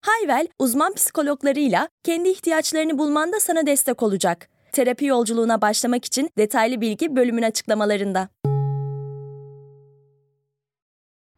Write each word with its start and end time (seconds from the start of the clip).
Hayvel, 0.00 0.48
uzman 0.58 0.94
psikologlarıyla 0.94 1.88
kendi 2.04 2.28
ihtiyaçlarını 2.28 2.98
bulmanda 2.98 3.40
sana 3.40 3.66
destek 3.66 4.02
olacak. 4.02 4.48
Terapi 4.72 5.04
yolculuğuna 5.04 5.60
başlamak 5.60 6.04
için 6.04 6.30
detaylı 6.38 6.80
bilgi 6.80 7.16
bölümün 7.16 7.42
açıklamalarında. 7.42 8.28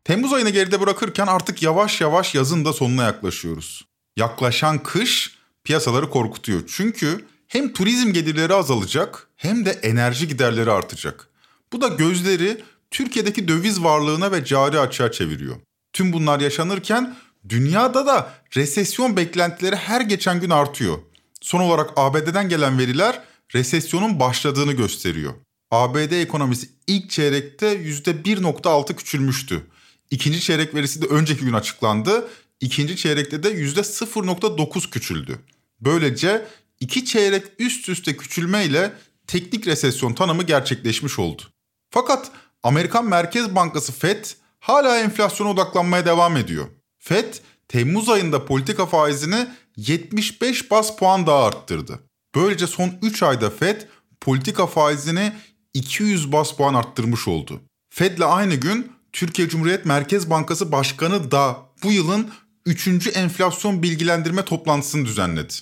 Temmuz 0.05 0.33
ayını 0.33 0.51
geride 0.51 0.81
bırakırken 0.81 1.27
artık 1.27 1.63
yavaş 1.63 2.01
yavaş 2.01 2.35
yazın 2.35 2.65
da 2.65 2.73
sonuna 2.73 3.03
yaklaşıyoruz. 3.05 3.87
Yaklaşan 4.17 4.83
kış 4.83 5.39
piyasaları 5.65 6.11
korkutuyor. 6.11 6.61
Çünkü 6.67 7.27
hem 7.49 7.73
turizm 7.73 8.13
gelirleri 8.13 8.55
azalacak 8.55 9.29
hem 9.37 9.65
de 9.65 9.71
enerji 9.71 10.29
giderleri 10.29 10.71
artacak. 10.71 11.29
Bu 11.73 11.81
da 11.81 11.89
gözleri 11.89 12.63
Türkiye'deki 12.91 13.49
döviz 13.49 13.85
varlığına 13.85 14.33
ve 14.33 14.45
cari 14.45 14.81
açığa 14.81 15.13
çeviriyor. 15.13 15.57
Tüm 15.93 16.13
bunlar 16.13 16.41
yaşanırken 16.41 17.17
dünyada 17.49 18.07
da 18.07 18.35
resesyon 18.57 19.17
beklentileri 19.17 19.77
her 19.77 20.01
geçen 20.01 20.41
gün 20.41 20.51
artıyor. 20.51 20.99
Son 21.41 21.61
olarak 21.61 21.91
ABD'den 21.97 22.49
gelen 22.49 22.79
veriler 22.79 23.23
resesyonun 23.55 24.21
başladığını 24.21 24.73
gösteriyor. 24.73 25.35
ABD 25.71 26.13
ekonomisi 26.13 26.69
ilk 26.87 27.11
çeyrekte 27.11 27.75
%1.6 27.75 28.97
küçülmüştü. 28.97 29.67
İkinci 30.11 30.41
çeyrek 30.41 30.75
verisi 30.75 31.03
de 31.03 31.07
önceki 31.07 31.45
gün 31.45 31.53
açıklandı. 31.53 32.29
İkinci 32.61 32.97
çeyrekte 32.97 33.43
de 33.43 33.49
%0.9 33.49 34.91
küçüldü. 34.91 35.39
Böylece 35.81 36.47
iki 36.81 37.05
çeyrek 37.05 37.45
üst 37.59 37.89
üste 37.89 38.17
küçülmeyle 38.17 38.93
teknik 39.27 39.67
resesyon 39.67 40.15
tanımı 40.15 40.43
gerçekleşmiş 40.43 41.19
oldu. 41.19 41.43
Fakat 41.91 42.31
Amerikan 42.63 43.09
Merkez 43.09 43.55
Bankası 43.55 43.93
Fed 43.93 44.25
hala 44.61 44.99
enflasyona 44.99 45.51
odaklanmaya 45.51 46.07
devam 46.07 46.37
ediyor. 46.37 46.67
Fed 47.01 47.35
Temmuz 47.69 48.09
ayında 48.09 48.45
politika 48.45 48.87
faizini 48.87 49.47
75 49.77 50.71
bas 50.71 50.97
puan 50.97 51.27
daha 51.27 51.45
arttırdı. 51.45 52.01
Böylece 52.35 52.67
son 52.67 52.93
3 53.03 53.23
ayda 53.23 53.51
Fed 53.51 53.81
politika 54.21 54.67
faizini 54.67 55.33
200 55.75 56.33
bas 56.33 56.53
puan 56.57 56.75
arttırmış 56.75 57.29
oldu. 57.29 57.61
Fed'le 57.91 58.21
aynı 58.21 58.55
gün 58.55 58.93
Türkiye 59.13 59.49
Cumhuriyet 59.49 59.85
Merkez 59.85 60.31
Bankası 60.31 60.73
Başkanı 60.73 61.31
da 61.31 61.57
bu 61.83 61.93
yılın 61.93 62.31
3. 62.67 63.17
enflasyon 63.17 63.83
bilgilendirme 63.83 64.45
toplantısını 64.45 65.07
düzenledi. 65.07 65.55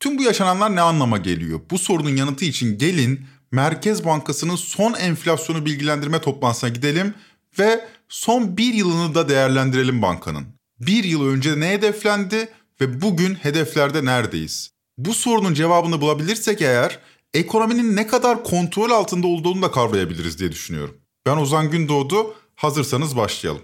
Tüm 0.00 0.18
bu 0.18 0.22
yaşananlar 0.22 0.76
ne 0.76 0.80
anlama 0.80 1.18
geliyor? 1.18 1.60
Bu 1.70 1.78
sorunun 1.78 2.16
yanıtı 2.16 2.44
için 2.44 2.78
gelin 2.78 3.26
Merkez 3.50 4.04
Bankası'nın 4.04 4.56
son 4.56 4.94
enflasyonu 4.94 5.66
bilgilendirme 5.66 6.20
toplantısına 6.20 6.70
gidelim 6.70 7.14
ve 7.58 7.88
son 8.08 8.56
bir 8.56 8.74
yılını 8.74 9.14
da 9.14 9.28
değerlendirelim 9.28 10.02
bankanın. 10.02 10.55
Bir 10.80 11.04
yıl 11.04 11.26
önce 11.26 11.60
ne 11.60 11.68
hedeflendi 11.68 12.48
ve 12.80 13.00
bugün 13.00 13.34
hedeflerde 13.34 14.04
neredeyiz? 14.04 14.70
Bu 14.98 15.14
sorunun 15.14 15.54
cevabını 15.54 16.00
bulabilirsek 16.00 16.62
eğer 16.62 16.98
ekonominin 17.34 17.96
ne 17.96 18.06
kadar 18.06 18.44
kontrol 18.44 18.90
altında 18.90 19.26
olduğunu 19.26 19.62
da 19.62 19.70
kavrayabiliriz 19.70 20.38
diye 20.38 20.52
düşünüyorum. 20.52 20.96
Ben 21.26 21.36
Ozan 21.36 21.70
Gündoğdu, 21.70 22.34
hazırsanız 22.54 23.16
başlayalım. 23.16 23.62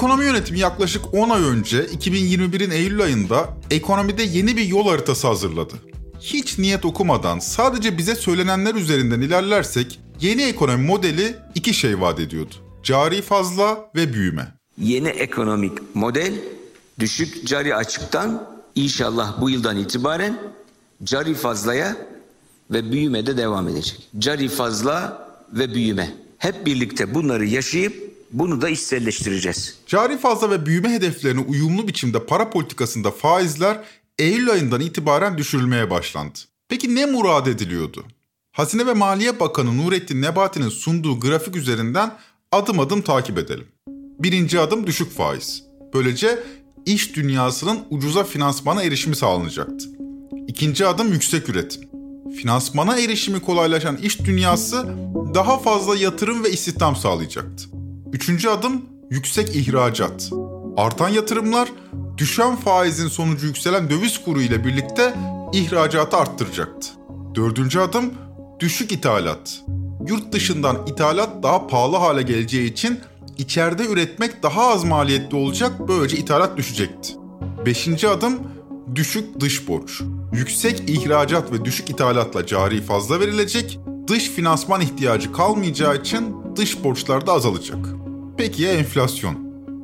Ekonomi 0.00 0.24
yönetimi 0.24 0.58
yaklaşık 0.58 1.14
10 1.14 1.30
ay 1.30 1.42
önce 1.42 1.84
2021'in 1.84 2.70
Eylül 2.70 3.02
ayında 3.02 3.48
ekonomide 3.70 4.22
yeni 4.22 4.56
bir 4.56 4.64
yol 4.64 4.88
haritası 4.88 5.26
hazırladı. 5.26 5.74
Hiç 6.20 6.58
niyet 6.58 6.84
okumadan 6.84 7.38
sadece 7.38 7.98
bize 7.98 8.14
söylenenler 8.14 8.74
üzerinden 8.74 9.20
ilerlersek 9.20 10.00
yeni 10.20 10.42
ekonomi 10.42 10.86
modeli 10.86 11.36
iki 11.54 11.74
şey 11.74 12.00
vaat 12.00 12.20
ediyordu. 12.20 12.54
Cari 12.82 13.22
fazla 13.22 13.90
ve 13.96 14.12
büyüme. 14.12 14.54
Yeni 14.78 15.08
ekonomik 15.08 15.94
model 15.94 16.34
düşük 16.98 17.46
cari 17.46 17.74
açıktan 17.74 18.48
inşallah 18.74 19.40
bu 19.40 19.50
yıldan 19.50 19.76
itibaren 19.76 20.38
cari 21.04 21.34
fazlaya 21.34 21.96
ve 22.70 22.92
büyümede 22.92 23.36
devam 23.36 23.68
edecek. 23.68 24.08
Cari 24.18 24.48
fazla 24.48 25.26
ve 25.52 25.74
büyüme. 25.74 26.14
Hep 26.38 26.66
birlikte 26.66 27.14
bunları 27.14 27.46
yaşayıp 27.46 28.09
bunu 28.32 28.60
da 28.60 28.68
içselleştireceğiz. 28.68 29.78
Cari 29.86 30.18
fazla 30.18 30.50
ve 30.50 30.66
büyüme 30.66 30.92
hedeflerine 30.92 31.40
uyumlu 31.40 31.88
biçimde 31.88 32.26
para 32.26 32.50
politikasında 32.50 33.10
faizler 33.10 33.84
Eylül 34.18 34.50
ayından 34.50 34.80
itibaren 34.80 35.38
düşürülmeye 35.38 35.90
başlandı. 35.90 36.38
Peki 36.68 36.94
ne 36.94 37.06
murad 37.06 37.46
ediliyordu? 37.46 38.04
Hazine 38.52 38.86
ve 38.86 38.94
Maliye 38.94 39.40
Bakanı 39.40 39.78
Nurettin 39.78 40.22
Nebati'nin 40.22 40.68
sunduğu 40.68 41.20
grafik 41.20 41.56
üzerinden 41.56 42.18
adım 42.52 42.80
adım 42.80 43.02
takip 43.02 43.38
edelim. 43.38 43.66
Birinci 44.18 44.60
adım 44.60 44.86
düşük 44.86 45.12
faiz. 45.12 45.62
Böylece 45.94 46.38
iş 46.86 47.16
dünyasının 47.16 47.78
ucuza 47.90 48.24
finansmana 48.24 48.82
erişimi 48.82 49.16
sağlanacaktı. 49.16 49.88
İkinci 50.46 50.86
adım 50.86 51.12
yüksek 51.12 51.48
üretim. 51.48 51.82
Finansmana 52.36 52.98
erişimi 52.98 53.40
kolaylaşan 53.40 53.96
iş 53.96 54.20
dünyası 54.20 54.86
daha 55.34 55.58
fazla 55.58 55.96
yatırım 55.96 56.44
ve 56.44 56.50
istihdam 56.50 56.96
sağlayacaktı. 56.96 57.79
Üçüncü 58.12 58.48
adım 58.48 58.82
yüksek 59.10 59.56
ihracat. 59.56 60.30
Artan 60.76 61.08
yatırımlar 61.08 61.68
düşen 62.18 62.56
faizin 62.56 63.08
sonucu 63.08 63.46
yükselen 63.46 63.90
döviz 63.90 64.24
kuru 64.24 64.42
ile 64.42 64.64
birlikte 64.64 65.14
ihracatı 65.52 66.16
arttıracaktı. 66.16 66.88
Dördüncü 67.34 67.80
adım 67.80 68.14
düşük 68.60 68.92
ithalat. 68.92 69.60
Yurt 70.08 70.32
dışından 70.32 70.86
ithalat 70.86 71.42
daha 71.42 71.66
pahalı 71.66 71.96
hale 71.96 72.22
geleceği 72.22 72.72
için 72.72 73.00
içeride 73.38 73.86
üretmek 73.86 74.42
daha 74.42 74.68
az 74.68 74.84
maliyetli 74.84 75.36
olacak 75.36 75.72
böylece 75.88 76.16
ithalat 76.16 76.56
düşecekti. 76.56 77.12
Beşinci 77.66 78.08
adım 78.08 78.38
düşük 78.94 79.40
dış 79.40 79.68
borç. 79.68 80.02
Yüksek 80.32 80.90
ihracat 80.90 81.52
ve 81.52 81.64
düşük 81.64 81.90
ithalatla 81.90 82.46
cari 82.46 82.82
fazla 82.82 83.20
verilecek, 83.20 83.80
dış 84.06 84.30
finansman 84.30 84.80
ihtiyacı 84.80 85.32
kalmayacağı 85.32 85.96
için 85.96 86.36
dış 86.56 86.84
borçlar 86.84 87.26
da 87.26 87.32
azalacak. 87.32 87.99
Peki 88.40 88.62
ya 88.62 88.72
enflasyon? 88.72 89.34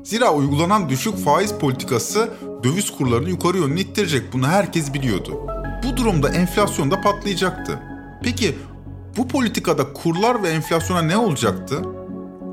Zira 0.04 0.34
uygulanan 0.34 0.88
düşük 0.88 1.16
faiz 1.16 1.52
politikası 1.52 2.30
döviz 2.64 2.90
kurlarını 2.90 3.28
yukarı 3.28 3.58
yönlü 3.58 3.80
ittirecek. 3.80 4.32
Bunu 4.32 4.46
herkes 4.46 4.94
biliyordu. 4.94 5.40
Bu 5.84 5.96
durumda 5.96 6.28
enflasyon 6.28 6.90
da 6.90 7.00
patlayacaktı. 7.00 7.80
Peki 8.22 8.54
bu 9.16 9.28
politikada 9.28 9.92
kurlar 9.92 10.42
ve 10.42 10.48
enflasyona 10.48 11.02
ne 11.02 11.16
olacaktı? 11.16 11.82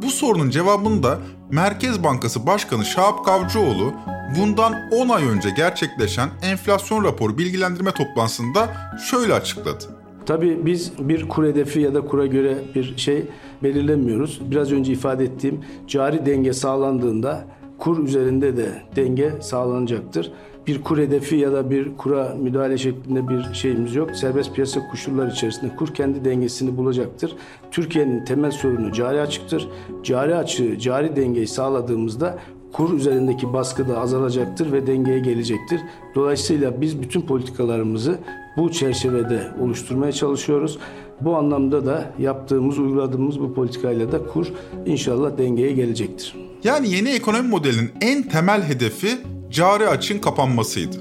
Bu 0.02 0.12
sorunun 0.12 0.50
cevabını 0.50 1.04
da 1.04 1.20
Merkez 1.52 2.04
Bankası 2.04 2.48
Başkanı 2.48 2.86
Şahap 2.86 3.26
Kavcıoğlu 3.26 3.94
bundan 4.38 4.76
10 4.92 5.10
ay 5.10 5.28
önce 5.28 5.50
gerçekleşen 5.50 6.30
enflasyon 6.42 7.04
raporu 7.04 7.38
bilgilendirme 7.38 7.92
toplantısında 7.92 8.74
şöyle 9.10 9.34
açıkladı. 9.34 10.03
Tabii 10.26 10.66
biz 10.66 10.94
bir 11.00 11.30
kur 11.30 11.46
hedefi 11.46 11.80
ya 11.80 11.94
da 11.94 12.02
kura 12.02 12.26
göre 12.26 12.58
bir 12.76 12.94
şey 12.98 13.24
belirlemiyoruz. 13.64 14.42
Biraz 14.52 14.72
önce 14.72 14.94
ifade 14.94 15.24
ettiğim 15.24 15.60
cari 15.88 16.26
denge 16.26 16.54
sağlandığında 16.54 17.46
kur 17.78 18.04
üzerinde 18.04 18.58
de 18.58 18.70
denge 18.96 19.34
sağlanacaktır. 19.42 20.32
Bir 20.68 20.82
kur 20.82 20.98
hedefi 20.98 21.36
ya 21.36 21.52
da 21.52 21.70
bir 21.70 21.98
kura 21.98 22.36
müdahale 22.42 22.78
şeklinde 22.78 23.28
bir 23.28 23.54
şeyimiz 23.54 23.96
yok. 23.96 24.12
Serbest 24.12 24.56
piyasa 24.56 24.88
koşulları 24.88 25.32
içerisinde 25.32 25.76
kur 25.76 25.94
kendi 25.94 26.26
dengesini 26.26 26.78
bulacaktır. 26.78 27.36
Türkiye'nin 27.72 28.26
temel 28.26 28.52
sorunu 28.52 28.92
cari 28.92 29.22
açıktır. 29.22 29.70
Cari 30.04 30.36
açığı, 30.36 30.80
cari 30.80 31.16
dengeyi 31.16 31.48
sağladığımızda 31.48 32.40
kur 32.74 32.94
üzerindeki 32.94 33.54
baskı 33.54 33.90
da 33.90 34.00
azalacaktır 34.00 34.72
ve 34.72 34.88
dengeye 34.88 35.20
gelecektir. 35.20 35.82
Dolayısıyla 36.16 36.82
biz 36.82 37.02
bütün 37.02 37.22
politikalarımızı 37.22 38.20
bu 38.58 38.72
çerçevede 38.72 39.52
oluşturmaya 39.62 40.12
çalışıyoruz. 40.12 40.80
Bu 41.22 41.38
anlamda 41.38 41.86
da 41.86 42.14
yaptığımız, 42.20 42.80
uyguladığımız 42.80 43.40
bu 43.40 43.54
politikayla 43.54 44.12
da 44.12 44.26
kur 44.26 44.48
inşallah 44.86 45.38
dengeye 45.38 45.72
gelecektir. 45.72 46.36
Yani 46.64 46.90
yeni 46.90 47.10
ekonomi 47.10 47.48
modelinin 47.48 47.92
en 48.02 48.24
temel 48.24 48.64
hedefi 48.64 49.18
cari 49.50 49.88
açığın 49.88 50.20
kapanmasıydı. 50.20 50.98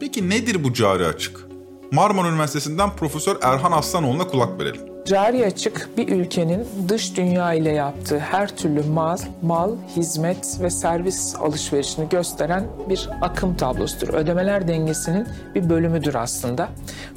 Peki 0.00 0.30
nedir 0.30 0.64
bu 0.64 0.72
cari 0.72 1.06
açık? 1.06 1.46
Marmara 1.92 2.28
Üniversitesi'nden 2.28 2.96
Profesör 2.96 3.36
Erhan 3.42 3.72
Aslanoğlu'na 3.72 4.26
kulak 4.26 4.60
verelim. 4.60 4.91
Cari 5.04 5.46
açık 5.46 5.88
bir 5.96 6.08
ülkenin 6.08 6.66
dış 6.88 7.16
dünya 7.16 7.54
ile 7.54 7.72
yaptığı 7.72 8.18
her 8.18 8.56
türlü 8.56 8.82
mal, 8.82 9.18
mal, 9.42 9.70
hizmet 9.96 10.60
ve 10.60 10.70
servis 10.70 11.36
alışverişini 11.36 12.08
gösteren 12.08 12.64
bir 12.88 13.08
akım 13.20 13.56
tablosudur. 13.56 14.14
Ödemeler 14.14 14.68
dengesinin 14.68 15.26
bir 15.54 15.70
bölümüdür 15.70 16.14
aslında. 16.14 16.68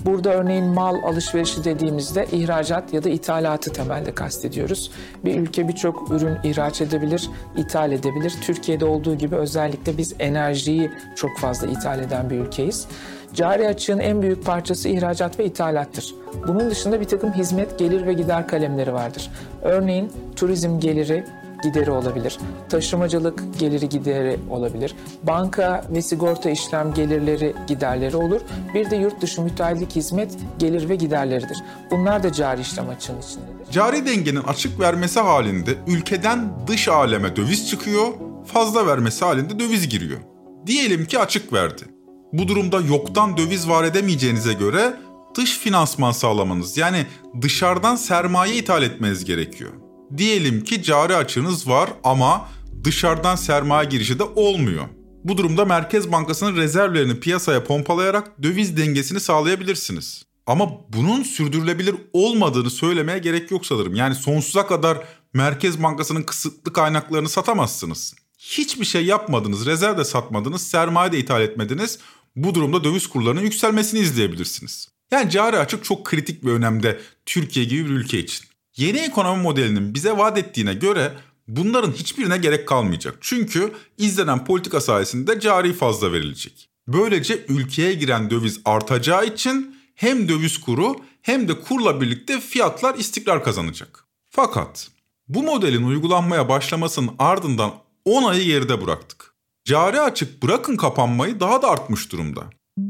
Burada 0.06 0.34
örneğin 0.34 0.66
mal 0.66 0.96
alışverişi 1.04 1.64
dediğimizde 1.64 2.28
ihracat 2.32 2.94
ya 2.94 3.04
da 3.04 3.10
ithalatı 3.10 3.74
temelde 3.74 4.16
kastediyoruz. 4.16 4.92
Bir 5.26 5.40
ülke 5.40 5.68
birçok 5.68 6.12
ürün 6.12 6.38
ihraç 6.44 6.82
edebilir, 6.82 7.30
ithal 7.58 7.92
edebilir. 7.92 8.34
Türkiye'de 8.42 8.86
olduğu 8.86 9.16
gibi 9.16 9.36
özellikle 9.36 9.98
biz 9.98 10.16
enerjiyi 10.20 10.92
çok 11.16 11.38
fazla 11.38 11.68
ithal 11.68 12.00
eden 12.00 12.30
bir 12.30 12.36
ülkeyiz. 12.40 12.88
Cari 13.36 13.68
açığın 13.68 14.00
en 14.00 14.22
büyük 14.22 14.46
parçası 14.46 14.90
ihracat 14.90 15.40
ve 15.40 15.46
ithalattır. 15.46 16.16
Bunun 16.48 16.70
dışında 16.70 17.02
bir 17.02 17.06
takım 17.06 17.34
hizmet, 17.34 17.80
gelir 17.80 18.06
ve 18.06 18.14
gider 18.14 18.48
kalemleri 18.48 18.94
vardır. 18.94 19.32
Örneğin 19.62 20.12
turizm 20.36 20.80
geliri, 20.80 21.26
gideri 21.64 21.92
olabilir. 21.92 22.38
Taşımacılık 22.70 23.60
geliri 23.60 23.90
gideri 23.90 24.40
olabilir. 24.50 24.96
Banka 25.24 25.86
ve 25.90 26.02
sigorta 26.02 26.50
işlem 26.50 26.94
gelirleri 26.94 27.54
giderleri 27.68 28.18
olur. 28.18 28.42
Bir 28.74 28.90
de 28.90 28.96
yurt 28.96 29.22
dışı 29.22 29.42
müteahhitlik 29.42 29.96
hizmet 29.96 30.38
gelir 30.60 30.90
ve 30.90 30.96
giderleridir. 30.96 31.58
Bunlar 31.92 32.24
da 32.24 32.32
cari 32.32 32.62
işlem 32.62 32.90
açığının 32.90 33.20
içindedir. 33.20 33.72
Cari 33.72 34.06
dengenin 34.06 34.44
açık 34.44 34.80
vermesi 34.80 35.20
halinde 35.20 35.72
ülkeden 35.88 36.68
dış 36.68 36.88
aleme 36.88 37.36
döviz 37.36 37.70
çıkıyor, 37.70 38.08
fazla 38.46 38.88
vermesi 38.88 39.26
halinde 39.26 39.60
döviz 39.60 39.90
giriyor. 39.90 40.20
Diyelim 40.68 41.06
ki 41.06 41.20
açık 41.20 41.54
verdi. 41.54 41.95
Bu 42.38 42.48
durumda 42.48 42.82
yoktan 42.82 43.38
döviz 43.38 43.70
var 43.70 43.84
edemeyeceğinize 43.84 44.54
göre 44.54 45.00
dış 45.36 45.58
finansman 45.58 46.12
sağlamanız 46.12 46.78
yani 46.78 47.06
dışarıdan 47.42 47.96
sermaye 47.96 48.56
ithal 48.56 48.84
etmeniz 48.84 49.26
gerekiyor. 49.26 49.72
Diyelim 50.18 50.64
ki 50.64 50.84
cari 50.84 51.16
açığınız 51.16 51.68
var 51.70 51.90
ama 52.04 52.48
dışarıdan 52.84 53.36
sermaye 53.36 53.90
girişi 53.90 54.20
de 54.20 54.24
olmuyor. 54.24 54.86
Bu 55.24 55.38
durumda 55.38 55.66
Merkez 55.66 56.12
Bankası'nın 56.12 56.56
rezervlerini 56.56 57.20
piyasaya 57.20 57.64
pompalayarak 57.64 58.44
döviz 58.44 58.78
dengesini 58.78 59.20
sağlayabilirsiniz. 59.20 60.26
Ama 60.48 60.70
bunun 60.94 61.24
sürdürülebilir 61.24 61.96
olmadığını 62.14 62.70
söylemeye 62.70 63.20
gerek 63.20 63.52
yok 63.52 63.66
sanırım. 63.66 63.96
Yani 63.96 64.16
sonsuza 64.16 64.68
kadar 64.68 64.98
Merkez 65.34 65.84
Bankası'nın 65.84 66.24
kısıtlı 66.24 66.74
kaynaklarını 66.74 67.30
satamazsınız. 67.30 68.16
Hiçbir 68.38 68.86
şey 68.86 69.06
yapmadınız, 69.06 69.66
rezerv 69.66 69.98
de 69.98 70.04
satmadınız, 70.04 70.68
sermaye 70.68 71.12
de 71.12 71.18
ithal 71.18 71.42
etmediniz. 71.42 72.00
Bu 72.36 72.56
durumda 72.56 72.84
döviz 72.84 73.08
kurlarının 73.08 73.42
yükselmesini 73.42 74.00
izleyebilirsiniz. 74.00 74.90
Yani 75.12 75.30
cari 75.30 75.58
açık 75.58 75.84
çok 75.84 76.06
kritik 76.06 76.46
bir 76.46 76.52
önemde 76.52 77.02
Türkiye 77.26 77.66
gibi 77.66 77.86
bir 77.86 77.90
ülke 77.90 78.20
için. 78.20 78.46
Yeni 78.78 78.98
ekonomi 78.98 79.44
modelinin 79.44 79.94
bize 79.94 80.18
vaat 80.18 80.38
ettiğine 80.38 80.74
göre 80.74 81.14
bunların 81.48 81.92
hiçbirine 81.92 82.38
gerek 82.38 82.68
kalmayacak. 82.68 83.18
Çünkü 83.22 83.74
izlenen 83.98 84.46
politika 84.46 84.82
sayesinde 84.82 85.40
cari 85.40 85.74
fazla 85.74 86.14
verilecek. 86.14 86.70
Böylece 86.88 87.46
ülkeye 87.48 87.94
giren 87.94 88.30
döviz 88.30 88.60
artacağı 88.66 89.26
için 89.26 89.76
hem 89.96 90.30
döviz 90.30 90.62
kuru 90.62 90.96
hem 91.22 91.48
de 91.48 91.62
kurla 91.62 92.02
birlikte 92.02 92.40
fiyatlar 92.40 92.96
istikrar 92.96 93.44
kazanacak. 93.44 94.06
Fakat 94.30 94.90
bu 95.28 95.44
modelin 95.44 95.84
uygulanmaya 95.84 96.50
başlamasının 96.50 97.12
ardından 97.20 97.74
10 98.06 98.24
ayı 98.24 98.46
geride 98.46 98.86
bıraktık. 98.86 99.35
Cari 99.66 100.02
açık 100.02 100.44
bırakın 100.44 100.76
kapanmayı 100.76 101.40
daha 101.40 101.62
da 101.62 101.70
artmış 101.70 102.12
durumda. 102.12 102.44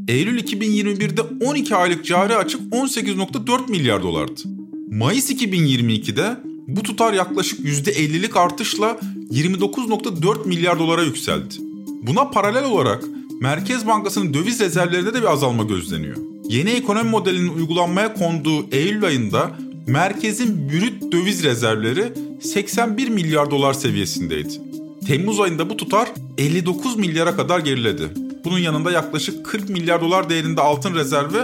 Eylül 0.07 0.43
2021'de 0.43 1.21
12 1.45 1.75
aylık 1.75 2.05
cari 2.05 2.35
açık 2.35 2.61
18.4 2.61 3.69
milyar 3.69 4.03
dolardı. 4.03 4.41
Mayıs 4.91 5.31
2022'de 5.31 6.37
bu 6.67 6.83
tutar 6.83 7.13
yaklaşık 7.13 7.59
%50'lik 7.59 8.37
artışla 8.37 8.99
29.4 9.31 10.47
milyar 10.47 10.79
dolara 10.79 11.03
yükseldi. 11.03 11.55
Buna 12.01 12.29
paralel 12.29 12.65
olarak 12.65 13.03
Merkez 13.41 13.87
Bankası'nın 13.87 14.33
döviz 14.33 14.59
rezervlerinde 14.59 15.13
de 15.13 15.21
bir 15.21 15.31
azalma 15.31 15.63
gözleniyor. 15.63 16.17
Yeni 16.49 16.69
ekonomi 16.69 17.09
modelinin 17.09 17.53
uygulanmaya 17.53 18.13
konduğu 18.13 18.69
Eylül 18.71 19.05
ayında 19.05 19.51
merkezin 19.87 20.69
brüt 20.69 21.11
döviz 21.11 21.43
rezervleri 21.43 22.13
81 22.41 23.09
milyar 23.09 23.51
dolar 23.51 23.73
seviyesindeydi. 23.73 24.74
Temmuz 25.07 25.39
ayında 25.39 25.69
bu 25.69 25.77
tutar 25.77 26.09
59 26.37 26.95
milyara 26.95 27.35
kadar 27.35 27.59
geriledi. 27.59 28.09
Bunun 28.45 28.59
yanında 28.59 28.91
yaklaşık 28.91 29.45
40 29.45 29.69
milyar 29.69 30.01
dolar 30.01 30.29
değerinde 30.29 30.61
altın 30.61 30.95
rezervi 30.95 31.37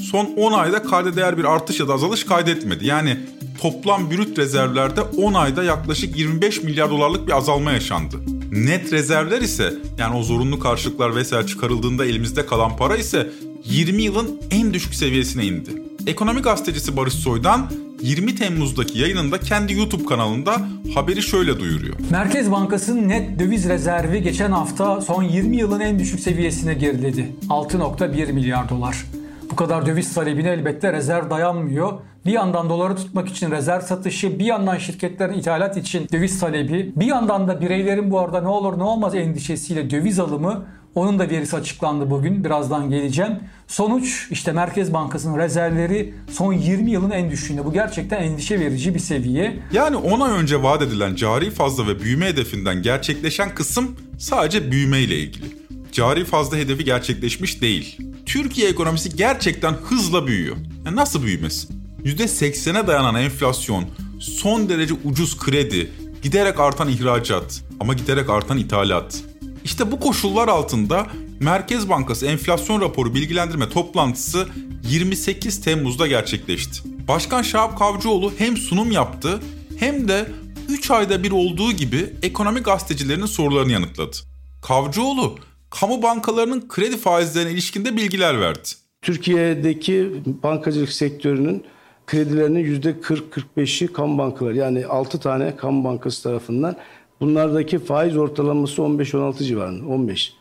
son 0.00 0.26
10 0.36 0.52
ayda 0.52 0.82
kayda 0.82 1.16
değer 1.16 1.38
bir 1.38 1.44
artış 1.44 1.80
ya 1.80 1.88
da 1.88 1.94
azalış 1.94 2.24
kaydetmedi. 2.24 2.86
Yani 2.86 3.20
toplam 3.60 4.10
brüt 4.10 4.38
rezervlerde 4.38 5.00
10 5.00 5.34
ayda 5.34 5.64
yaklaşık 5.64 6.16
25 6.16 6.62
milyar 6.62 6.90
dolarlık 6.90 7.26
bir 7.26 7.36
azalma 7.36 7.72
yaşandı. 7.72 8.16
Net 8.52 8.92
rezervler 8.92 9.40
ise 9.40 9.74
yani 9.98 10.16
o 10.16 10.22
zorunlu 10.22 10.58
karşılıklar 10.58 11.16
vesaire 11.16 11.46
çıkarıldığında 11.46 12.06
elimizde 12.06 12.46
kalan 12.46 12.76
para 12.76 12.96
ise 12.96 13.30
20 13.64 14.02
yılın 14.02 14.40
en 14.50 14.74
düşük 14.74 14.94
seviyesine 14.94 15.44
indi. 15.44 15.70
Ekonomi 16.06 16.42
gazetecisi 16.42 16.96
Barış 16.96 17.14
Soy'dan 17.14 17.70
20 18.00 18.34
Temmuz'daki 18.34 18.98
yayınında 18.98 19.40
kendi 19.40 19.72
YouTube 19.72 20.04
kanalında 20.04 20.56
haberi 20.94 21.22
şöyle 21.22 21.60
duyuruyor. 21.60 21.94
Merkez 22.10 22.52
Bankası'nın 22.52 23.08
net 23.08 23.38
döviz 23.38 23.68
rezervi 23.68 24.22
geçen 24.22 24.52
hafta 24.52 25.00
son 25.00 25.22
20 25.22 25.56
yılın 25.56 25.80
en 25.80 25.98
düşük 25.98 26.20
seviyesine 26.20 26.74
geriledi. 26.74 27.32
6.1 27.48 28.32
milyar 28.32 28.68
dolar. 28.68 29.04
Bu 29.50 29.56
kadar 29.56 29.86
döviz 29.86 30.14
talebine 30.14 30.48
elbette 30.48 30.92
rezerv 30.92 31.30
dayanmıyor. 31.30 31.92
Bir 32.26 32.32
yandan 32.32 32.70
doları 32.70 32.96
tutmak 32.96 33.28
için 33.28 33.50
rezerv 33.50 33.80
satışı, 33.80 34.38
bir 34.38 34.44
yandan 34.44 34.78
şirketlerin 34.78 35.32
ithalat 35.32 35.76
için 35.76 36.08
döviz 36.12 36.40
talebi, 36.40 36.92
bir 36.96 37.06
yandan 37.06 37.48
da 37.48 37.60
bireylerin 37.60 38.10
bu 38.10 38.20
arada 38.20 38.40
ne 38.40 38.48
olur 38.48 38.78
ne 38.78 38.82
olmaz 38.82 39.14
endişesiyle 39.14 39.90
döviz 39.90 40.18
alımı 40.20 40.66
onun 40.96 41.18
da 41.18 41.30
verisi 41.30 41.56
açıklandı 41.56 42.10
bugün. 42.10 42.44
Birazdan 42.44 42.90
geleceğim. 42.90 43.32
Sonuç 43.66 44.26
işte 44.30 44.52
Merkez 44.52 44.92
Bankası'nın 44.92 45.38
rezervleri 45.38 46.14
son 46.30 46.52
20 46.52 46.90
yılın 46.90 47.10
en 47.10 47.30
düşüğünde. 47.30 47.64
Bu 47.64 47.72
gerçekten 47.72 48.22
endişe 48.22 48.60
verici 48.60 48.94
bir 48.94 48.98
seviye. 48.98 49.58
Yani 49.72 49.96
10 49.96 50.20
ay 50.20 50.32
önce 50.32 50.62
vaat 50.62 50.82
edilen 50.82 51.14
cari 51.14 51.50
fazla 51.50 51.86
ve 51.86 52.00
büyüme 52.00 52.26
hedefinden 52.26 52.82
gerçekleşen 52.82 53.54
kısım 53.54 53.96
sadece 54.18 54.70
büyüme 54.70 55.00
ile 55.00 55.18
ilgili. 55.18 55.44
Cari 55.92 56.24
fazla 56.24 56.56
hedefi 56.56 56.84
gerçekleşmiş 56.84 57.62
değil. 57.62 57.98
Türkiye 58.26 58.68
ekonomisi 58.68 59.16
gerçekten 59.16 59.72
hızla 59.72 60.26
büyüyor. 60.26 60.56
Ya 60.86 60.96
nasıl 60.96 61.22
büyümesi? 61.22 61.68
%80'e 62.04 62.86
dayanan 62.86 63.14
enflasyon, 63.14 63.84
son 64.20 64.68
derece 64.68 64.94
ucuz 65.04 65.38
kredi, 65.38 65.90
giderek 66.22 66.60
artan 66.60 66.88
ihracat 66.88 67.62
ama 67.80 67.94
giderek 67.94 68.30
artan 68.30 68.58
ithalat. 68.58 69.22
İşte 69.66 69.92
bu 69.92 70.00
koşullar 70.00 70.48
altında 70.48 71.06
Merkez 71.40 71.88
Bankası 71.88 72.26
enflasyon 72.26 72.80
raporu 72.80 73.14
bilgilendirme 73.14 73.68
toplantısı 73.68 74.46
28 74.90 75.60
Temmuz'da 75.60 76.06
gerçekleşti. 76.06 76.80
Başkan 77.08 77.42
Şahap 77.42 77.78
Kavcıoğlu 77.78 78.32
hem 78.38 78.56
sunum 78.56 78.90
yaptı 78.90 79.40
hem 79.78 80.08
de 80.08 80.26
3 80.68 80.90
ayda 80.90 81.22
bir 81.22 81.30
olduğu 81.30 81.72
gibi 81.72 82.12
ekonomi 82.22 82.60
gazetecilerinin 82.60 83.26
sorularını 83.26 83.72
yanıtladı. 83.72 84.16
Kavcıoğlu, 84.62 85.38
kamu 85.70 86.02
bankalarının 86.02 86.68
kredi 86.68 86.96
faizlerine 86.96 87.52
ilişkinde 87.52 87.96
bilgiler 87.96 88.40
verdi. 88.40 88.68
Türkiye'deki 89.02 90.12
bankacılık 90.42 90.92
sektörünün 90.92 91.64
kredilerinin 92.06 92.80
%40-45'i 92.80 93.92
kamu 93.92 94.18
bankaları 94.18 94.56
yani 94.56 94.86
6 94.86 95.20
tane 95.20 95.56
kamu 95.56 95.84
bankası 95.84 96.22
tarafından 96.22 96.76
bunlardaki 97.20 97.78
faiz 97.78 98.16
ortalaması 98.16 98.82
15-16 98.82 99.44
civarında 99.44 99.86
15. 99.86 100.32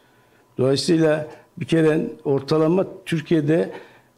Dolayısıyla 0.57 1.31
bir 1.57 1.65
kere 1.65 2.11
ortalama 2.23 2.87
Türkiye'de 3.05 3.73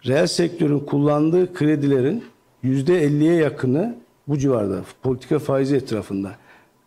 reel 0.06 0.28
sektörün 0.28 0.80
kullandığı 0.80 1.54
kredilerin 1.54 2.24
%50'ye 2.64 3.34
yakını 3.34 3.98
bu 4.28 4.38
civarda 4.38 4.86
politika 5.04 5.40
faizi 5.40 5.76
etrafında. 5.76 6.36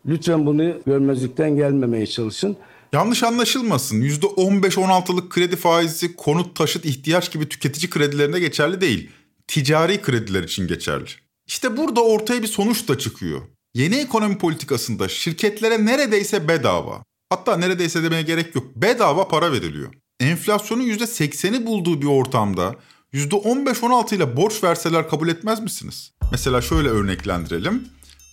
Lütfen 0.07 0.47
bunu 0.47 0.73
görmezlikten 0.87 1.57
gelmemeye 1.57 2.07
çalışın. 2.07 2.57
Yanlış 2.93 3.23
anlaşılmasın. 3.23 4.03
%15-16'lık 4.03 5.31
kredi 5.31 5.57
faizi 5.57 6.17
konut, 6.17 6.57
taşıt, 6.57 6.85
ihtiyaç 6.85 7.33
gibi 7.33 7.49
tüketici 7.49 7.91
kredilerine 7.91 8.41
geçerli 8.41 8.81
değil. 8.81 9.11
Ticari 9.49 10.03
krediler 10.03 10.43
için 10.43 10.67
geçerli. 10.67 11.05
İşte 11.47 11.77
burada 11.77 12.05
ortaya 12.05 12.43
bir 12.43 12.47
sonuç 12.47 12.89
da 12.89 12.99
çıkıyor. 12.99 13.41
Yeni 13.75 13.97
ekonomi 13.97 14.39
politikasında 14.39 15.09
şirketlere 15.09 15.87
neredeyse 15.87 16.49
bedava, 16.49 17.05
hatta 17.31 17.57
neredeyse 17.57 18.03
demeye 18.03 18.23
gerek 18.23 18.55
yok, 18.55 18.77
bedava 18.77 19.29
para 19.29 19.53
veriliyor. 19.53 19.95
Enflasyonun 20.21 20.83
%80'i 20.83 21.67
bulduğu 21.67 22.03
bir 22.03 22.07
ortamda 22.07 22.77
%15-16 23.15 24.15
ile 24.15 24.37
borç 24.37 24.65
verseler 24.65 25.09
kabul 25.09 25.29
etmez 25.29 25.61
misiniz? 25.61 26.13
Mesela 26.33 26.63
şöyle 26.63 26.89
örneklendirelim. 26.89 27.89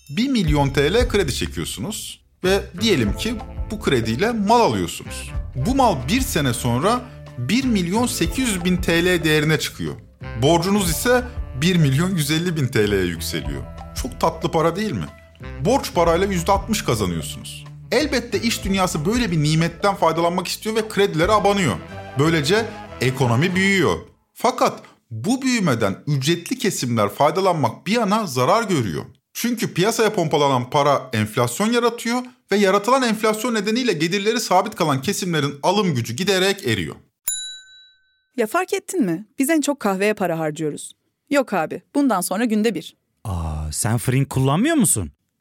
1 0.10 0.30
milyon 0.30 0.70
TL 0.70 1.10
kredi 1.10 1.34
çekiyorsunuz 1.34 2.26
ve 2.44 2.62
diyelim 2.82 3.14
ki 3.18 3.36
bu 3.72 3.80
krediyle 3.80 4.32
mal 4.32 4.62
alıyorsunuz. 4.62 5.32
Bu 5.56 5.76
mal 5.76 6.08
bir 6.08 6.22
sene 6.22 6.54
sonra 6.54 7.02
1 7.38 7.64
milyon 7.64 8.08
800 8.08 8.66
bin 8.66 8.78
TL 8.78 9.24
değerine 9.24 9.60
çıkıyor. 9.60 9.96
Borcunuz 10.42 10.90
ise 10.90 11.24
1 11.62 11.76
milyon 11.76 12.10
150 12.16 12.56
bin 12.56 12.68
TL'ye 12.68 13.06
yükseliyor. 13.06 13.64
Çok 14.02 14.22
tatlı 14.22 14.52
para 14.52 14.76
değil 14.76 14.92
mi? 14.92 15.08
Borç 15.66 15.94
parayla 15.94 16.28
%60 16.28 16.86
kazanıyorsunuz. 16.86 17.66
Elbette 17.92 18.42
iş 18.42 18.64
dünyası 18.66 19.06
böyle 19.06 19.32
bir 19.32 19.44
nimetten 19.44 19.96
faydalanmak 19.96 20.48
istiyor 20.48 20.76
ve 20.76 20.88
kredilere 20.90 21.32
abanıyor. 21.32 21.76
Böylece 22.20 22.66
ekonomi 23.02 23.56
büyüyor. 23.56 23.98
Fakat 24.34 24.82
bu 25.12 25.42
büyümeden 25.42 26.04
ücretli 26.08 26.58
kesimler 26.58 27.10
faydalanmak 27.10 27.88
bir 27.88 27.92
yana 27.92 28.26
zarar 28.28 28.64
görüyor. 28.64 29.04
Çünkü 29.34 29.74
piyasaya 29.74 30.14
pompalanan 30.14 30.70
para 30.70 31.10
enflasyon 31.14 31.72
yaratıyor 31.72 32.22
ve 32.52 32.58
yaratılan 32.58 33.04
enflasyon 33.04 33.54
nedeniyle 33.54 33.94
gelirleri 33.94 34.40
sabit 34.40 34.76
kalan 34.76 35.02
kesimlerin 35.02 35.56
alım 35.64 35.96
gücü 35.96 36.14
giderek 36.16 36.68
eriyor. 36.68 36.96
Ya 38.38 38.48
fark 38.48 38.74
ettin 38.74 39.06
mi? 39.06 39.26
Biz 39.40 39.50
en 39.50 39.62
çok 39.62 39.80
kahveye 39.80 40.14
para 40.14 40.40
harcıyoruz. 40.40 40.94
Yok 41.30 41.54
abi, 41.54 41.82
bundan 41.96 42.22
sonra 42.22 42.46
günde 42.46 42.76
bir. 42.76 42.96
Aa, 43.24 43.72
sen 43.72 43.98
Frink 43.98 44.30
kullanmıyor 44.30 44.76
musun? 44.76 45.12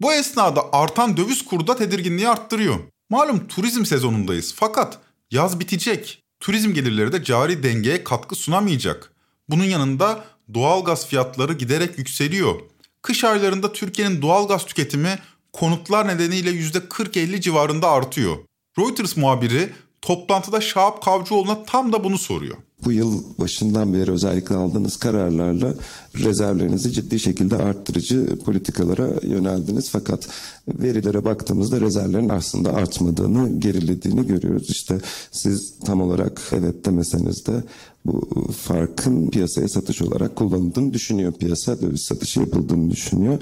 Bu 0.00 0.12
esnada 0.12 0.72
artan 0.72 1.16
döviz 1.16 1.44
kuru 1.44 1.66
da 1.66 1.76
tedirginliği 1.76 2.28
arttırıyor. 2.28 2.78
Malum 3.10 3.48
turizm 3.48 3.84
sezonundayız 3.84 4.54
fakat 4.56 4.98
yaz 5.30 5.60
bitecek. 5.60 6.22
Turizm 6.40 6.74
gelirleri 6.74 7.12
de 7.12 7.24
cari 7.24 7.62
dengeye 7.62 8.04
katkı 8.04 8.34
sunamayacak. 8.34 9.12
Bunun 9.48 9.64
yanında 9.64 10.24
doğalgaz 10.54 11.06
fiyatları 11.06 11.52
giderek 11.52 11.98
yükseliyor. 11.98 12.60
Kış 13.02 13.24
aylarında 13.24 13.72
Türkiye'nin 13.72 14.22
doğalgaz 14.22 14.66
tüketimi 14.66 15.18
konutlar 15.52 16.08
nedeniyle 16.08 16.50
%40-50 16.50 17.40
civarında 17.40 17.90
artıyor. 17.90 18.36
Reuters 18.78 19.16
muhabiri 19.16 19.72
toplantıda 20.02 20.60
Şahap 20.60 21.02
Kavcıoğlu'na 21.02 21.64
tam 21.64 21.92
da 21.92 22.04
bunu 22.04 22.18
soruyor. 22.18 22.56
Bu 22.84 22.92
yıl 22.92 23.22
başından 23.38 23.94
beri 23.94 24.10
özellikle 24.10 24.54
aldığınız 24.54 24.96
kararlarla 24.96 25.74
rezervlerinizi 26.14 26.92
ciddi 26.92 27.20
şekilde 27.20 27.56
arttırıcı 27.56 28.38
politikalara 28.44 29.08
yöneldiniz. 29.22 29.90
Fakat 29.90 30.28
verilere 30.68 31.24
baktığımızda 31.24 31.80
rezervlerin 31.80 32.28
aslında 32.28 32.72
artmadığını, 32.72 33.60
gerilediğini 33.60 34.26
görüyoruz. 34.26 34.70
İşte 34.70 35.00
siz 35.30 35.74
tam 35.84 36.00
olarak 36.00 36.42
evet 36.52 36.84
demeseniz 36.84 37.46
de 37.46 37.64
bu 38.04 38.28
farkın 38.52 39.30
piyasaya 39.30 39.68
satış 39.68 40.02
olarak 40.02 40.36
kullanıldığını 40.36 40.92
düşünüyor. 40.92 41.32
Piyasa 41.32 41.80
döviz 41.80 42.00
satışı 42.00 42.40
yapıldığını 42.40 42.90
düşünüyor. 42.90 43.38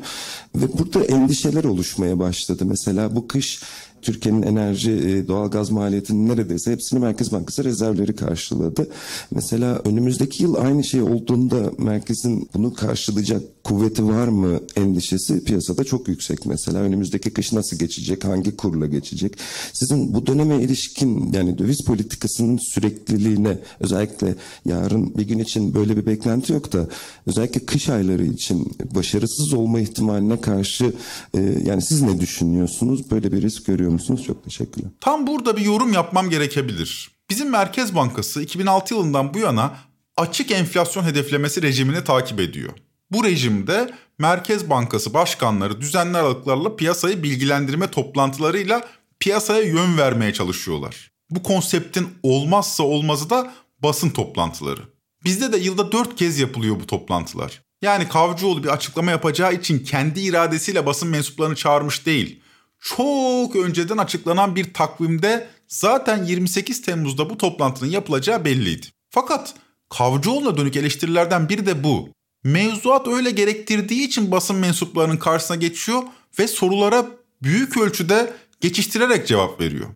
Ve 0.54 0.78
burada 0.78 1.04
endişeler 1.04 1.64
oluşmaya 1.64 2.18
başladı. 2.18 2.64
Mesela 2.64 3.16
bu 3.16 3.28
kış 3.28 3.62
Türkiye'nin 4.08 4.42
enerji, 4.42 4.92
e, 4.92 5.28
doğalgaz 5.28 5.70
maliyetinin 5.70 6.28
neredeyse 6.28 6.72
hepsini 6.72 7.00
Merkez 7.00 7.32
Bankası 7.32 7.64
rezervleri 7.64 8.16
karşıladı. 8.16 8.86
Mesela 9.30 9.82
önümüzdeki 9.84 10.42
yıl 10.42 10.54
aynı 10.54 10.84
şey 10.84 11.02
olduğunda 11.02 11.72
merkezin 11.78 12.48
bunu 12.54 12.74
karşılayacak 12.74 13.42
kuvveti 13.64 14.06
var 14.06 14.28
mı 14.28 14.60
endişesi 14.76 15.44
piyasada 15.44 15.84
çok 15.84 16.08
yüksek 16.08 16.46
mesela. 16.46 16.78
Önümüzdeki 16.78 17.30
kış 17.30 17.52
nasıl 17.52 17.78
geçecek, 17.78 18.24
hangi 18.24 18.56
kurla 18.56 18.86
geçecek? 18.86 19.36
Sizin 19.72 20.14
bu 20.14 20.26
döneme 20.26 20.62
ilişkin 20.62 21.32
yani 21.32 21.58
döviz 21.58 21.84
politikasının 21.84 22.56
sürekliliğine 22.56 23.58
özellikle 23.80 24.34
yarın 24.64 25.14
bir 25.18 25.28
gün 25.28 25.38
için 25.38 25.74
böyle 25.74 25.96
bir 25.96 26.06
beklenti 26.06 26.52
yok 26.52 26.72
da 26.72 26.88
özellikle 27.26 27.66
kış 27.66 27.88
ayları 27.88 28.24
için 28.26 28.72
başarısız 28.94 29.52
olma 29.52 29.80
ihtimaline 29.80 30.40
karşı 30.40 30.92
e, 31.34 31.40
yani 31.66 31.82
siz 31.82 32.02
ne 32.02 32.20
düşünüyorsunuz? 32.20 33.10
Böyle 33.10 33.32
bir 33.32 33.42
risk 33.42 33.66
görüyor 33.66 33.90
musunuz? 34.00 34.24
Çok 34.26 34.44
teşekkürler. 34.44 34.90
Tam 35.00 35.26
burada 35.26 35.56
bir 35.56 35.62
yorum 35.62 35.92
yapmam 35.92 36.30
gerekebilir. 36.30 37.10
Bizim 37.30 37.50
Merkez 37.50 37.94
Bankası 37.94 38.42
2006 38.42 38.94
yılından 38.94 39.34
bu 39.34 39.38
yana 39.38 39.76
açık 40.16 40.50
enflasyon 40.50 41.04
hedeflemesi 41.04 41.62
rejimini 41.62 42.04
takip 42.04 42.40
ediyor. 42.40 42.72
Bu 43.10 43.24
rejimde 43.24 43.94
Merkez 44.18 44.70
Bankası 44.70 45.14
başkanları 45.14 45.80
düzenli 45.80 46.18
aralıklarla 46.18 46.76
piyasayı 46.76 47.22
bilgilendirme 47.22 47.90
toplantılarıyla 47.90 48.88
piyasaya 49.20 49.62
yön 49.62 49.98
vermeye 49.98 50.32
çalışıyorlar. 50.32 51.10
Bu 51.30 51.42
konseptin 51.42 52.08
olmazsa 52.22 52.82
olmazı 52.82 53.30
da 53.30 53.52
basın 53.82 54.10
toplantıları. 54.10 54.80
Bizde 55.24 55.52
de 55.52 55.56
yılda 55.56 55.92
dört 55.92 56.16
kez 56.16 56.38
yapılıyor 56.38 56.80
bu 56.80 56.86
toplantılar. 56.86 57.62
Yani 57.82 58.08
Kavcıoğlu 58.08 58.64
bir 58.64 58.68
açıklama 58.68 59.10
yapacağı 59.10 59.54
için 59.54 59.78
kendi 59.78 60.20
iradesiyle 60.20 60.86
basın 60.86 61.08
mensuplarını 61.08 61.56
çağırmış 61.56 62.06
değil. 62.06 62.42
Çok 62.80 63.56
önceden 63.56 63.98
açıklanan 63.98 64.56
bir 64.56 64.74
takvimde 64.74 65.48
zaten 65.68 66.24
28 66.24 66.82
Temmuz'da 66.82 67.30
bu 67.30 67.38
toplantının 67.38 67.90
yapılacağı 67.90 68.44
belliydi. 68.44 68.86
Fakat 69.10 69.54
Kavcıoğlu'na 69.90 70.56
dönük 70.56 70.76
eleştirilerden 70.76 71.48
biri 71.48 71.66
de 71.66 71.84
bu. 71.84 72.08
Mevzuat 72.44 73.08
öyle 73.08 73.30
gerektirdiği 73.30 74.06
için 74.06 74.30
basın 74.30 74.56
mensuplarının 74.56 75.16
karşısına 75.16 75.56
geçiyor 75.56 76.02
ve 76.38 76.48
sorulara 76.48 77.06
büyük 77.42 77.76
ölçüde 77.76 78.32
geçiştirerek 78.60 79.26
cevap 79.26 79.60
veriyor. 79.60 79.88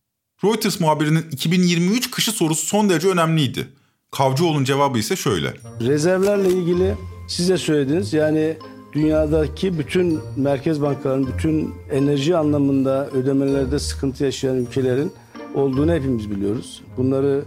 Reuters 0.45 0.81
muhabirinin 0.81 1.31
2023 1.31 2.11
kışı 2.11 2.33
sorusu 2.33 2.67
son 2.67 2.91
derece 2.91 3.09
önemliydi. 3.09 3.69
Kavcıoğlu'nun 4.11 4.65
cevabı 4.65 4.99
ise 4.99 5.17
şöyle. 5.17 5.55
Rezervlerle 5.81 6.49
ilgili 6.49 6.95
size 7.29 7.59
söylediniz 7.59 8.13
yani 8.13 8.57
dünyadaki 8.93 9.79
bütün 9.79 10.21
merkez 10.37 10.83
bankaların 10.83 11.27
bütün 11.27 11.75
enerji 11.91 12.37
anlamında 12.37 13.09
ödemelerde 13.11 13.79
sıkıntı 13.79 14.25
yaşayan 14.25 14.57
ülkelerin 14.57 15.13
olduğunu 15.55 15.93
hepimiz 15.93 16.31
biliyoruz. 16.31 16.83
Bunları 16.97 17.45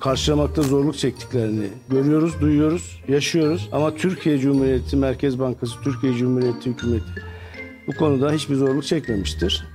karşılamakta 0.00 0.62
zorluk 0.62 0.98
çektiklerini 0.98 1.68
görüyoruz, 1.90 2.40
duyuyoruz, 2.40 3.02
yaşıyoruz. 3.08 3.68
Ama 3.72 3.94
Türkiye 3.94 4.38
Cumhuriyeti 4.38 4.96
Merkez 4.96 5.38
Bankası, 5.38 5.80
Türkiye 5.84 6.14
Cumhuriyeti 6.14 6.70
hükümeti 6.70 7.22
bu 7.86 7.96
konuda 7.96 8.32
hiçbir 8.32 8.54
zorluk 8.54 8.84
çekmemiştir. 8.84 9.66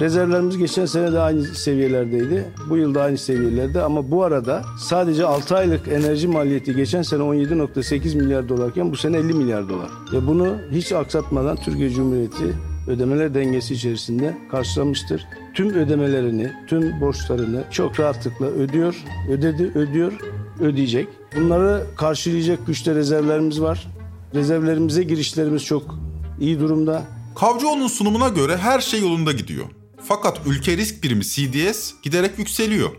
Rezervlerimiz 0.00 0.58
geçen 0.58 0.86
sene 0.86 1.12
de 1.12 1.20
aynı 1.20 1.44
seviyelerdeydi. 1.44 2.52
Bu 2.70 2.76
yıl 2.76 2.94
da 2.94 3.02
aynı 3.02 3.18
seviyelerde 3.18 3.82
ama 3.82 4.10
bu 4.10 4.24
arada 4.24 4.62
sadece 4.78 5.26
6 5.26 5.56
aylık 5.56 5.88
enerji 5.88 6.28
maliyeti 6.28 6.76
geçen 6.76 7.02
sene 7.02 7.22
17.8 7.22 8.16
milyar 8.16 8.48
dolarken 8.48 8.92
bu 8.92 8.96
sene 8.96 9.16
50 9.16 9.34
milyar 9.34 9.68
dolar. 9.68 9.90
Ve 10.12 10.26
bunu 10.26 10.56
hiç 10.72 10.92
aksatmadan 10.92 11.56
Türkiye 11.56 11.90
Cumhuriyeti 11.90 12.54
ödemeler 12.88 13.34
dengesi 13.34 13.74
içerisinde 13.74 14.36
karşılamıştır. 14.50 15.26
Tüm 15.54 15.70
ödemelerini, 15.70 16.52
tüm 16.66 17.00
borçlarını 17.00 17.64
çok 17.70 18.00
rahatlıkla 18.00 18.46
ödüyor, 18.46 19.04
ödedi, 19.30 19.72
ödüyor, 19.74 20.12
ödeyecek. 20.60 21.08
Bunları 21.36 21.86
karşılayacak 21.96 22.66
güçte 22.66 22.94
rezervlerimiz 22.94 23.60
var. 23.60 23.86
Rezervlerimize 24.34 25.02
girişlerimiz 25.02 25.64
çok 25.64 25.98
iyi 26.40 26.60
durumda. 26.60 27.02
Kavcıoğlu'nun 27.34 27.88
sunumuna 27.88 28.28
göre 28.28 28.56
her 28.56 28.80
şey 28.80 29.00
yolunda 29.00 29.32
gidiyor. 29.32 29.66
Fakat 30.08 30.40
ülke 30.46 30.76
risk 30.76 31.02
birimi 31.02 31.24
CDS 31.24 31.92
giderek 32.02 32.38
yükseliyor. 32.38 32.90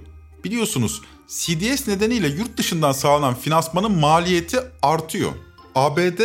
Biliyorsunuz 0.44 1.02
CDS 1.28 1.88
nedeniyle 1.88 2.28
yurt 2.28 2.58
dışından 2.58 2.92
sağlanan 2.92 3.36
finansmanın 3.36 3.92
maliyeti 3.92 4.58
artıyor. 4.82 5.32
ABD 5.76 6.22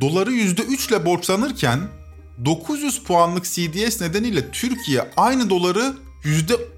doları 0.00 0.32
%3 0.32 0.88
ile 0.88 1.06
borçlanırken 1.06 1.80
900 2.44 3.02
puanlık 3.02 3.44
CDS 3.44 4.00
nedeniyle 4.00 4.50
Türkiye 4.50 5.10
aynı 5.16 5.50
doları 5.50 5.94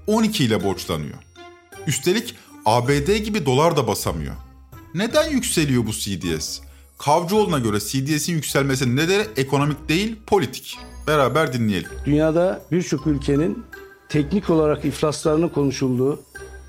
%12 0.07 0.43
ile 0.43 0.63
borçlanıyor. 0.63 1.17
Üstelik 1.87 2.35
ABD 2.65 3.15
gibi 3.17 3.45
dolar 3.45 3.77
da 3.77 3.87
basamıyor. 3.87 4.35
Neden 4.93 5.29
yükseliyor 5.31 5.85
bu 5.85 5.91
CDS? 5.91 6.59
Kavcıoğlu'na 6.97 7.59
göre 7.59 7.79
CDS'in 7.79 8.33
yükselmesi 8.33 8.95
nedeni 8.95 9.23
ekonomik 9.37 9.89
değil, 9.89 10.15
politik. 10.27 10.77
Beraber 11.07 11.53
dinleyelim. 11.53 11.89
Dünyada 12.05 12.61
birçok 12.71 13.07
ülkenin 13.07 13.63
teknik 14.09 14.49
olarak 14.49 14.85
iflaslarının 14.85 15.49
konuşulduğu, 15.49 16.19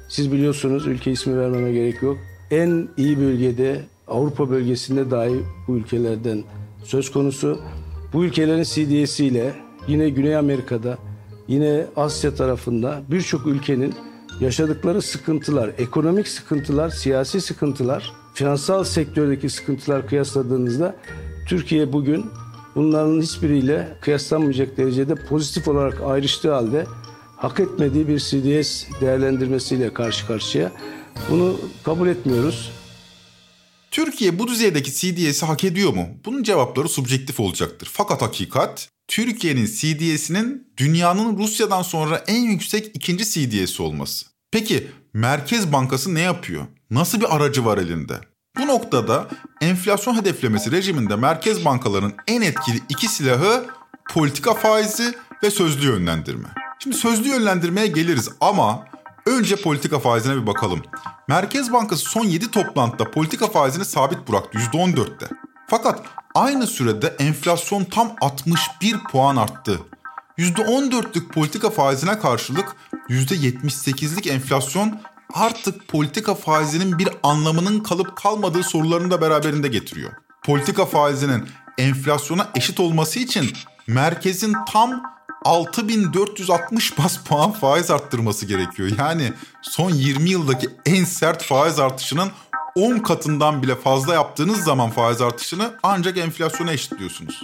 siz 0.09 0.33
biliyorsunuz 0.33 0.87
ülke 0.87 1.11
ismi 1.11 1.39
vermeme 1.39 1.73
gerek 1.73 2.03
yok. 2.03 2.19
En 2.51 2.89
iyi 2.97 3.21
bölgede 3.21 3.85
Avrupa 4.09 4.51
bölgesinde 4.51 5.11
dahi 5.11 5.45
bu 5.69 5.77
ülkelerden 5.77 6.45
söz 6.85 7.13
konusu. 7.13 7.61
Bu 8.13 8.25
ülkelerin 8.25 8.63
CDS'iyle 8.63 9.55
yine 9.89 10.09
Güney 10.11 10.37
Amerika'da, 10.37 10.99
yine 11.49 11.87
Asya 11.97 12.35
tarafında 12.35 13.03
birçok 13.11 13.47
ülkenin 13.47 13.95
yaşadıkları 14.41 15.03
sıkıntılar, 15.03 15.71
ekonomik 15.79 16.29
sıkıntılar, 16.29 16.91
siyasi 16.91 17.41
sıkıntılar, 17.41 18.13
finansal 18.35 18.85
sektördeki 18.85 19.51
sıkıntılar 19.51 20.07
kıyasladığınızda 20.07 20.97
Türkiye 21.49 21.93
bugün 21.93 22.25
bunların 22.79 23.23
hiçbiriyle 23.23 23.97
kıyaslanmayacak 24.01 24.77
derecede 24.77 25.15
pozitif 25.15 25.69
olarak 25.69 26.01
ayrıştığı 26.01 26.53
halde 26.53 26.87
hak 27.37 27.61
etmediği 27.61 28.09
bir 28.09 28.19
CDS 28.19 28.85
değerlendirmesiyle 29.01 29.95
karşı 29.95 30.27
karşıya. 30.27 30.73
Bunu 31.31 31.61
kabul 31.85 32.09
etmiyoruz. 32.09 32.73
Türkiye 33.91 34.39
bu 34.39 34.49
düzeydeki 34.49 34.93
CDS'i 34.93 35.47
hak 35.47 35.65
ediyor 35.65 35.93
mu? 35.93 36.09
Bunun 36.25 36.43
cevapları 36.43 36.89
subjektif 36.89 37.41
olacaktır. 37.41 37.91
Fakat 37.93 38.23
hakikat 38.23 38.89
Türkiye'nin 39.09 39.67
CDS'inin 39.67 40.73
dünyanın 40.77 41.39
Rusya'dan 41.39 41.83
sonra 41.83 42.25
en 42.27 42.43
yüksek 42.43 42.91
ikinci 42.95 43.25
CDS'i 43.25 43.83
olması. 43.83 44.27
Peki 44.51 44.87
Merkez 45.13 45.73
Bankası 45.73 46.15
ne 46.15 46.21
yapıyor? 46.21 46.67
Nasıl 46.91 47.21
bir 47.21 47.37
aracı 47.37 47.65
var 47.65 47.79
elinde? 47.79 48.15
Bu 48.59 48.67
noktada 48.67 49.27
enflasyon 49.61 50.15
hedeflemesi 50.15 50.73
rejiminde 50.73 51.17
merkez 51.17 51.65
bankalarının 51.65 52.15
en 52.27 52.43
etkili 52.43 52.81
iki 52.89 53.09
silahı 53.09 53.67
politika 54.11 54.55
faizi 54.55 55.15
ve 55.43 55.51
sözlü 55.51 55.87
yönlendirme. 55.87 56.49
Şimdi 56.79 56.97
sözlü 56.97 57.29
yönlendirmeye 57.29 57.87
geliriz 57.87 58.29
ama 58.41 58.85
önce 59.27 59.57
politika 59.57 59.99
faizine 59.99 60.37
bir 60.37 60.47
bakalım. 60.47 60.83
Merkez 61.29 61.73
Bankası 61.73 62.05
son 62.05 62.25
7 62.25 62.51
toplantıda 62.51 63.11
politika 63.11 63.47
faizini 63.47 63.85
sabit 63.85 64.29
bıraktı 64.29 64.59
%14'te. 64.59 65.27
Fakat 65.67 66.03
aynı 66.35 66.67
sürede 66.67 67.17
enflasyon 67.19 67.85
tam 67.85 68.13
61 68.21 68.99
puan 69.11 69.37
arttı. 69.37 69.81
%14'lük 70.39 71.29
politika 71.29 71.71
faizine 71.71 72.19
karşılık 72.19 72.77
%78'lik 73.09 74.27
enflasyon 74.27 75.01
artık 75.35 75.89
politika 75.89 76.35
faizinin 76.35 76.99
bir 76.99 77.09
anlamının 77.23 77.81
kalıp 77.81 78.17
kalmadığı 78.17 78.63
sorularını 78.63 79.11
da 79.11 79.21
beraberinde 79.21 79.69
getiriyor. 79.69 80.11
Politika 80.43 80.87
faizinin 80.87 81.49
enflasyona 81.79 82.51
eşit 82.57 82.81
olması 82.81 83.19
için 83.19 83.51
merkezin 83.87 84.55
tam 84.73 85.03
6460 85.45 86.99
bas 86.99 87.19
puan 87.25 87.53
faiz 87.53 87.91
arttırması 87.91 88.47
gerekiyor. 88.47 88.91
Yani 88.99 89.33
son 89.63 89.91
20 89.91 90.31
yıldaki 90.31 90.71
en 90.87 91.05
sert 91.05 91.43
faiz 91.43 91.79
artışının 91.79 92.31
10 92.75 92.99
katından 92.99 93.63
bile 93.63 93.75
fazla 93.75 94.15
yaptığınız 94.15 94.65
zaman 94.65 94.91
faiz 94.91 95.21
artışını 95.21 95.75
ancak 95.83 96.19
enflasyona 96.19 96.73
eşitliyorsunuz. 96.73 97.43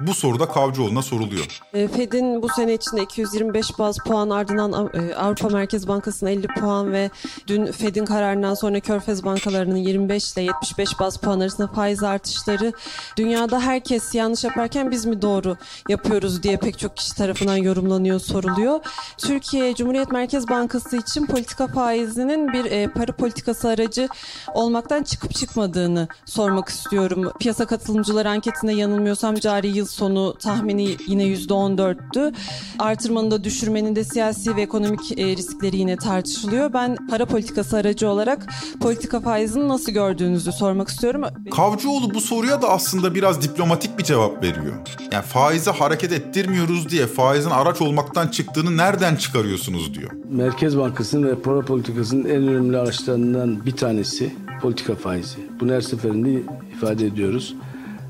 Bu 0.00 0.14
soruda 0.14 0.48
Kavcıoğlu'na 0.48 1.02
soruluyor. 1.02 1.60
E, 1.74 1.88
Fed'in 1.88 2.42
bu 2.42 2.48
sene 2.48 2.74
içinde 2.74 3.02
225 3.02 3.78
baz 3.78 3.98
puan 3.98 4.30
ardından 4.30 4.90
e, 4.94 5.14
Avrupa 5.14 5.48
Merkez 5.48 5.88
Bankası'na 5.88 6.30
50 6.30 6.46
puan 6.46 6.92
ve 6.92 7.10
dün 7.46 7.66
Fed'in 7.66 8.04
kararından 8.04 8.54
sonra 8.54 8.80
Körfez 8.80 9.24
bankalarının 9.24 9.76
25 9.76 10.32
ile 10.32 10.42
75 10.42 11.00
baz 11.00 11.16
puan 11.16 11.40
arasında 11.40 11.68
faiz 11.68 12.02
artışları 12.02 12.72
dünyada 13.16 13.60
herkes 13.60 14.14
yanlış 14.14 14.44
yaparken 14.44 14.90
biz 14.90 15.06
mi 15.06 15.22
doğru 15.22 15.56
yapıyoruz 15.88 16.42
diye 16.42 16.56
pek 16.56 16.78
çok 16.78 16.96
kişi 16.96 17.14
tarafından 17.14 17.56
yorumlanıyor, 17.56 18.20
soruluyor. 18.20 18.80
Türkiye 19.18 19.74
Cumhuriyet 19.74 20.12
Merkez 20.12 20.48
Bankası 20.48 20.96
için 20.96 21.26
politika 21.26 21.66
faizinin 21.66 22.52
bir 22.52 22.64
e, 22.64 22.88
para 22.88 23.12
politikası 23.12 23.68
aracı 23.68 24.08
olmaktan 24.54 25.02
çıkıp 25.02 25.34
çıkmadığını 25.34 26.08
sormak 26.24 26.68
istiyorum. 26.68 27.32
Piyasa 27.40 27.66
katılımcıları 27.66 28.30
anketinde 28.30 28.72
yanılmıyorsam 28.72 29.34
cari 29.34 29.68
yıl 29.68 29.83
sonu 29.84 30.34
tahmini 30.38 30.96
yine 31.06 31.24
%14'tü. 31.24 32.34
Artırmanın 32.78 33.30
da 33.30 33.44
düşürmenin 33.44 33.96
de 33.96 34.04
siyasi 34.04 34.56
ve 34.56 34.62
ekonomik 34.62 35.18
e, 35.18 35.36
riskleri 35.36 35.76
yine 35.76 35.96
tartışılıyor. 35.96 36.72
Ben 36.72 36.96
para 37.10 37.26
politikası 37.26 37.76
aracı 37.76 38.08
olarak 38.08 38.46
politika 38.80 39.20
faizini 39.20 39.68
nasıl 39.68 39.92
gördüğünüzü 39.92 40.52
sormak 40.52 40.88
istiyorum. 40.88 41.22
Kavcıoğlu 41.50 42.14
bu 42.14 42.20
soruya 42.20 42.62
da 42.62 42.68
aslında 42.68 43.14
biraz 43.14 43.42
diplomatik 43.42 43.98
bir 43.98 44.04
cevap 44.04 44.42
veriyor. 44.42 44.74
Yani 45.12 45.24
faizi 45.24 45.70
hareket 45.70 46.12
ettirmiyoruz 46.12 46.88
diye 46.88 47.06
faizin 47.06 47.50
araç 47.50 47.82
olmaktan 47.82 48.28
çıktığını 48.28 48.76
nereden 48.76 49.16
çıkarıyorsunuz 49.16 49.94
diyor. 49.94 50.10
Merkez 50.30 50.78
Bankası'nın 50.78 51.28
ve 51.28 51.34
para 51.34 51.60
politikasının 51.60 52.24
en 52.24 52.48
önemli 52.48 52.78
araçlarından 52.78 53.66
bir 53.66 53.76
tanesi 53.76 54.34
politika 54.62 54.94
faizi. 54.94 55.36
Bunu 55.60 55.72
her 55.72 55.80
seferinde 55.80 56.42
ifade 56.76 57.06
ediyoruz. 57.06 57.54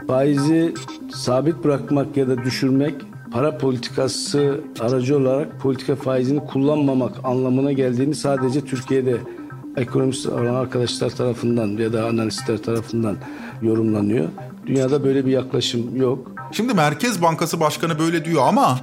Faizi 0.07 0.75
sabit 1.15 1.65
bırakmak 1.65 2.17
ya 2.17 2.29
da 2.29 2.45
düşürmek 2.45 2.95
para 3.33 3.59
politikası 3.59 4.61
aracı 4.81 5.19
olarak 5.19 5.61
politika 5.61 5.97
faizini 5.97 6.47
kullanmamak 6.47 7.13
anlamına 7.25 7.73
geldiğini 7.73 8.15
sadece 8.15 8.61
Türkiye'de 8.61 9.17
ekonomist 9.77 10.27
olan 10.27 10.55
arkadaşlar 10.55 11.11
tarafından 11.11 11.69
ya 11.69 11.93
da 11.93 12.07
analistler 12.07 12.63
tarafından 12.63 13.17
yorumlanıyor. 13.63 14.29
Dünyada 14.67 15.05
böyle 15.05 15.27
bir 15.27 15.31
yaklaşım 15.31 15.97
yok. 15.97 16.33
Şimdi 16.53 16.75
Merkez 16.75 17.23
Bankası 17.23 17.61
Başkanı 17.61 17.99
böyle 17.99 18.25
diyor 18.25 18.43
ama 18.47 18.81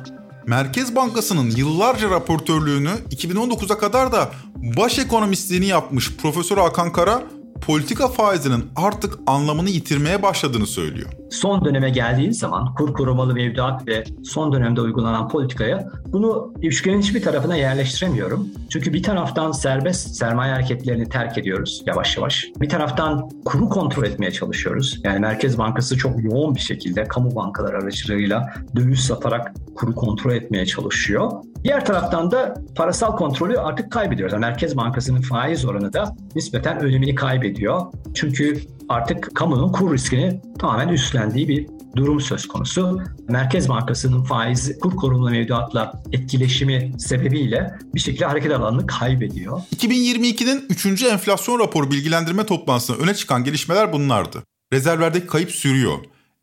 Merkez 0.48 0.96
Bankası'nın 0.96 1.52
yıllarca 1.52 2.10
raportörlüğünü 2.10 2.90
2019'a 3.12 3.78
kadar 3.78 4.12
da 4.12 4.30
baş 4.78 5.00
ekonomistliğini 5.00 5.66
yapmış 5.66 6.18
Profesör 6.18 6.58
Hakan 6.58 6.92
Kara 6.92 7.24
politika 7.62 8.08
faizinin 8.08 8.66
artık 8.76 9.20
anlamını 9.28 9.70
yitirmeye 9.70 10.22
başladığını 10.22 10.68
söylüyor. 10.68 11.10
Son 11.32 11.66
döneme 11.66 11.90
geldiği 11.90 12.34
zaman 12.34 12.74
kur 12.74 12.94
korumalı 12.94 13.34
mevduat 13.34 13.88
ve 13.88 14.04
son 14.24 14.54
dönemde 14.54 14.82
uygulanan 14.82 15.30
politikaya 15.30 15.90
bunu 16.06 16.54
üçgenin 16.62 17.02
hiçbir 17.02 17.22
tarafına 17.22 17.56
yerleştiremiyorum. 17.56 18.48
Çünkü 18.70 18.94
bir 18.94 19.04
taraftan 19.04 19.52
serbest 19.52 20.16
sermaye 20.16 20.54
hareketlerini 20.54 21.10
terk 21.10 21.38
ediyoruz 21.38 21.84
yavaş 21.86 22.18
yavaş. 22.18 22.48
Bir 22.62 22.70
taraftan 22.70 23.30
kuru 23.46 23.70
kontrol 23.70 24.04
etmeye 24.04 24.32
çalışıyoruz. 24.32 25.00
Yani 25.04 25.20
Merkez 25.20 25.58
Bankası 25.58 25.98
çok 25.98 26.24
yoğun 26.24 26.56
bir 26.56 26.60
şekilde 26.60 27.04
kamu 27.04 27.36
bankaları 27.36 27.78
aracılığıyla 27.78 28.54
döviz 28.76 29.00
satarak 29.00 29.54
kuru 29.76 29.96
kontrol 29.96 30.32
etmeye 30.32 30.66
çalışıyor. 30.66 31.32
Diğer 31.64 31.86
taraftan 31.86 32.32
da 32.32 32.56
parasal 32.76 33.16
kontrolü 33.16 33.60
artık 33.60 33.92
kaybediyoruz. 33.92 34.34
Yani 34.34 34.42
Merkez 34.42 34.78
Bankası'nın 34.78 35.22
faiz 35.22 35.66
oranı 35.66 35.94
da 35.94 36.16
nispeten 36.36 36.80
önemini 36.80 37.16
kaybediyor. 37.16 37.82
Çünkü 38.14 38.58
artık 38.92 39.36
kamunun 39.36 39.72
kur 39.72 39.94
riskini 39.94 40.42
tamamen 40.60 40.88
üstlendiği 40.88 41.48
bir 41.48 41.68
durum 41.96 42.22
söz 42.22 42.48
konusu. 42.48 43.02
Merkez 43.28 43.70
Bankası'nın 43.70 44.24
faiz 44.24 44.80
kur 44.80 44.96
korunma 44.96 45.30
mevduatla 45.30 46.04
etkileşimi 46.12 46.92
sebebiyle 47.00 47.74
bir 47.96 48.00
şekilde 48.00 48.26
hareket 48.26 48.52
alanını 48.52 48.88
kaybediyor. 48.88 49.62
2022'nin 49.76 50.66
3. 50.70 51.04
enflasyon 51.04 51.60
raporu 51.60 51.92
bilgilendirme 51.92 52.46
toplantısında 52.46 52.98
öne 52.98 53.14
çıkan 53.14 53.44
gelişmeler 53.44 53.94
bunlardı. 53.94 54.44
Rezervlerdeki 54.74 55.28
kayıp 55.28 55.52
sürüyor. 55.52 55.98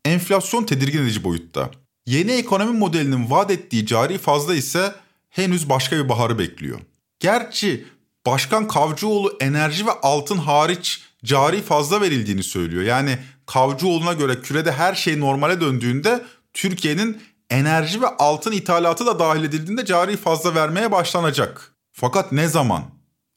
Enflasyon 0.05 0.63
tedirgin 0.63 1.03
edici 1.03 1.23
boyutta. 1.23 1.69
Yeni 2.05 2.31
ekonomi 2.31 2.77
modelinin 2.77 3.29
vaat 3.29 3.51
ettiği 3.51 3.85
cari 3.85 4.17
fazla 4.17 4.55
ise 4.55 4.93
henüz 5.29 5.69
başka 5.69 5.97
bir 5.97 6.09
baharı 6.09 6.39
bekliyor. 6.39 6.79
Gerçi 7.19 7.85
Başkan 8.25 8.67
Kavcıoğlu 8.67 9.37
enerji 9.39 9.87
ve 9.87 9.91
altın 9.91 10.37
hariç 10.37 11.08
cari 11.23 11.61
fazla 11.61 12.01
verildiğini 12.01 12.43
söylüyor. 12.43 12.83
Yani 12.83 13.17
Kavcıoğlu'na 13.45 14.13
göre 14.13 14.41
kürede 14.41 14.71
her 14.71 14.95
şey 14.95 15.19
normale 15.19 15.61
döndüğünde 15.61 16.25
Türkiye'nin 16.53 17.21
enerji 17.49 18.01
ve 18.01 18.07
altın 18.07 18.51
ithalatı 18.51 19.05
da 19.05 19.19
dahil 19.19 19.43
edildiğinde 19.43 19.85
cari 19.85 20.17
fazla 20.17 20.55
vermeye 20.55 20.91
başlanacak. 20.91 21.73
Fakat 21.91 22.31
ne 22.31 22.47
zaman? 22.47 22.83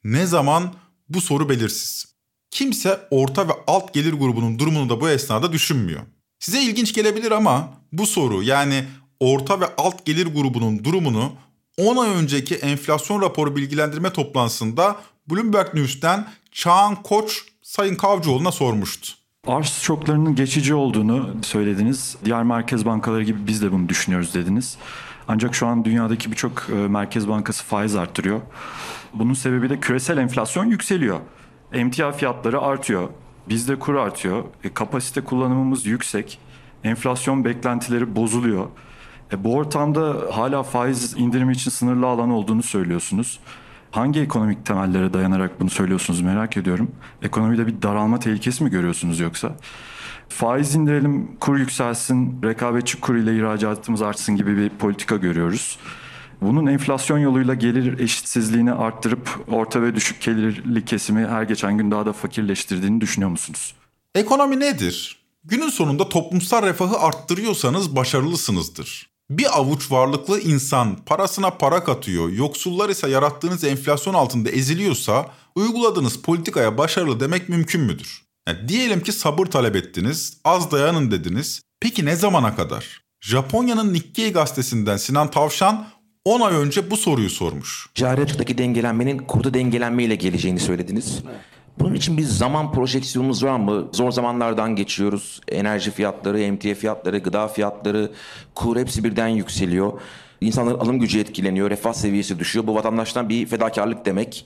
Ne 0.03 0.25
zaman 0.25 0.73
bu 1.09 1.21
soru 1.21 1.49
belirsiz. 1.49 2.13
Kimse 2.51 2.99
orta 3.11 3.47
ve 3.47 3.51
alt 3.67 3.93
gelir 3.93 4.13
grubunun 4.13 4.59
durumunu 4.59 4.89
da 4.89 5.01
bu 5.01 5.09
esnada 5.09 5.51
düşünmüyor. 5.51 6.01
Size 6.39 6.61
ilginç 6.61 6.93
gelebilir 6.93 7.31
ama 7.31 7.73
bu 7.91 8.05
soru 8.05 8.43
yani 8.43 8.85
orta 9.19 9.61
ve 9.61 9.65
alt 9.77 10.05
gelir 10.05 10.25
grubunun 10.25 10.83
durumunu 10.83 11.33
10 11.77 11.97
ay 11.97 12.09
önceki 12.09 12.55
enflasyon 12.55 13.21
raporu 13.21 13.55
bilgilendirme 13.55 14.13
toplantısında 14.13 14.95
Bloomberg 15.27 15.73
News'ten 15.73 16.27
Çağan 16.51 17.03
Koç 17.03 17.43
Sayın 17.75 17.95
Kavcıoğlu'na 17.95 18.51
sormuştu. 18.51 19.13
Arz 19.47 19.67
şoklarının 19.67 20.35
geçici 20.35 20.75
olduğunu 20.75 21.29
söylediniz. 21.41 22.17
Diğer 22.25 22.43
merkez 22.43 22.85
bankaları 22.85 23.23
gibi 23.23 23.47
biz 23.47 23.61
de 23.61 23.71
bunu 23.71 23.89
düşünüyoruz 23.89 24.33
dediniz. 24.33 24.77
Ancak 25.27 25.55
şu 25.55 25.67
an 25.67 25.85
dünyadaki 25.85 26.31
birçok 26.31 26.69
e, 26.69 26.73
merkez 26.73 27.27
bankası 27.27 27.63
faiz 27.63 27.95
arttırıyor. 27.95 28.41
Bunun 29.13 29.33
sebebi 29.33 29.69
de 29.69 29.79
küresel 29.79 30.17
enflasyon 30.17 30.65
yükseliyor. 30.65 31.19
Emtia 31.71 32.11
fiyatları 32.11 32.61
artıyor. 32.61 33.09
Bizde 33.49 33.79
kur 33.79 33.95
artıyor. 33.95 34.43
E, 34.63 34.73
kapasite 34.73 35.21
kullanımımız 35.21 35.85
yüksek. 35.85 36.39
Enflasyon 36.83 37.45
beklentileri 37.45 38.15
bozuluyor. 38.15 38.67
E, 39.31 39.43
bu 39.43 39.55
ortamda 39.55 40.15
hala 40.31 40.63
faiz 40.63 41.13
indirimi 41.17 41.53
için 41.53 41.71
sınırlı 41.71 42.07
alan 42.07 42.29
olduğunu 42.29 42.63
söylüyorsunuz. 42.63 43.39
Hangi 43.93 44.19
ekonomik 44.19 44.65
temellere 44.65 45.13
dayanarak 45.13 45.59
bunu 45.59 45.69
söylüyorsunuz 45.69 46.21
merak 46.21 46.57
ediyorum. 46.57 46.91
Ekonomide 47.21 47.67
bir 47.67 47.81
daralma 47.81 48.19
tehlikesi 48.19 48.63
mi 48.63 48.69
görüyorsunuz 48.69 49.19
yoksa? 49.19 49.55
Faiz 50.29 50.75
indirelim, 50.75 51.37
kur 51.39 51.57
yükselsin, 51.57 52.41
rekabetçi 52.43 52.99
kur 52.99 53.15
ile 53.15 53.37
ihracatımız 53.37 54.01
artsın 54.01 54.35
gibi 54.35 54.57
bir 54.57 54.69
politika 54.69 55.15
görüyoruz. 55.15 55.77
Bunun 56.41 56.65
enflasyon 56.65 57.17
yoluyla 57.17 57.53
gelir 57.53 57.99
eşitsizliğini 57.99 58.73
arttırıp 58.73 59.45
orta 59.47 59.81
ve 59.81 59.95
düşük 59.95 60.21
gelirli 60.21 60.85
kesimi 60.85 61.27
her 61.27 61.43
geçen 61.43 61.77
gün 61.77 61.91
daha 61.91 62.05
da 62.05 62.13
fakirleştirdiğini 62.13 63.01
düşünüyor 63.01 63.31
musunuz? 63.31 63.75
Ekonomi 64.15 64.59
nedir? 64.59 65.25
Günün 65.43 65.69
sonunda 65.69 66.09
toplumsal 66.09 66.65
refahı 66.65 66.97
arttırıyorsanız 66.97 67.95
başarılısınızdır. 67.95 69.12
Bir 69.29 69.59
avuç 69.59 69.91
varlıklı 69.91 70.39
insan 70.39 70.95
parasına 71.05 71.49
para 71.49 71.83
katıyor, 71.83 72.29
yoksullar 72.29 72.89
ise 72.89 73.09
yarattığınız 73.09 73.63
enflasyon 73.63 74.13
altında 74.13 74.49
eziliyorsa 74.49 75.25
uyguladığınız 75.55 76.21
politikaya 76.21 76.77
başarılı 76.77 77.19
demek 77.19 77.49
mümkün 77.49 77.81
müdür? 77.81 78.23
Yani 78.47 78.69
diyelim 78.69 79.03
ki 79.03 79.11
sabır 79.11 79.45
talep 79.45 79.75
ettiniz, 79.75 80.37
az 80.45 80.71
dayanın 80.71 81.11
dediniz. 81.11 81.61
Peki 81.79 82.05
ne 82.05 82.15
zamana 82.15 82.55
kadar? 82.55 83.01
Japonya'nın 83.21 83.93
Nikkei 83.93 84.31
gazetesinden 84.31 84.97
Sinan 84.97 85.31
Tavşan 85.31 85.87
10 86.25 86.41
ay 86.41 86.55
önce 86.55 86.91
bu 86.91 86.97
soruyu 86.97 87.29
sormuş. 87.29 87.89
Cari 87.95 88.21
açıktaki 88.21 88.57
dengelenmenin 88.57 89.17
kurda 89.17 89.53
dengelenmeyle 89.53 90.15
geleceğini 90.15 90.59
söylediniz. 90.59 91.23
Bunun 91.79 91.93
için 91.93 92.17
bir 92.17 92.23
zaman 92.23 92.71
projeksiyonumuz 92.71 93.43
var 93.43 93.59
mı? 93.59 93.87
Zor 93.91 94.11
zamanlardan 94.11 94.75
geçiyoruz. 94.75 95.41
Enerji 95.47 95.91
fiyatları, 95.91 96.41
emtia 96.41 96.75
fiyatları, 96.75 97.17
gıda 97.17 97.47
fiyatları, 97.47 98.11
kur 98.55 98.77
hepsi 98.77 99.03
birden 99.03 99.27
yükseliyor. 99.27 99.93
İnsanların 100.41 100.79
alım 100.79 100.99
gücü 100.99 101.19
etkileniyor, 101.19 101.69
refah 101.69 101.93
seviyesi 101.93 102.39
düşüyor. 102.39 102.67
Bu 102.67 102.75
vatandaştan 102.75 103.29
bir 103.29 103.45
fedakarlık 103.45 104.05
demek. 104.05 104.45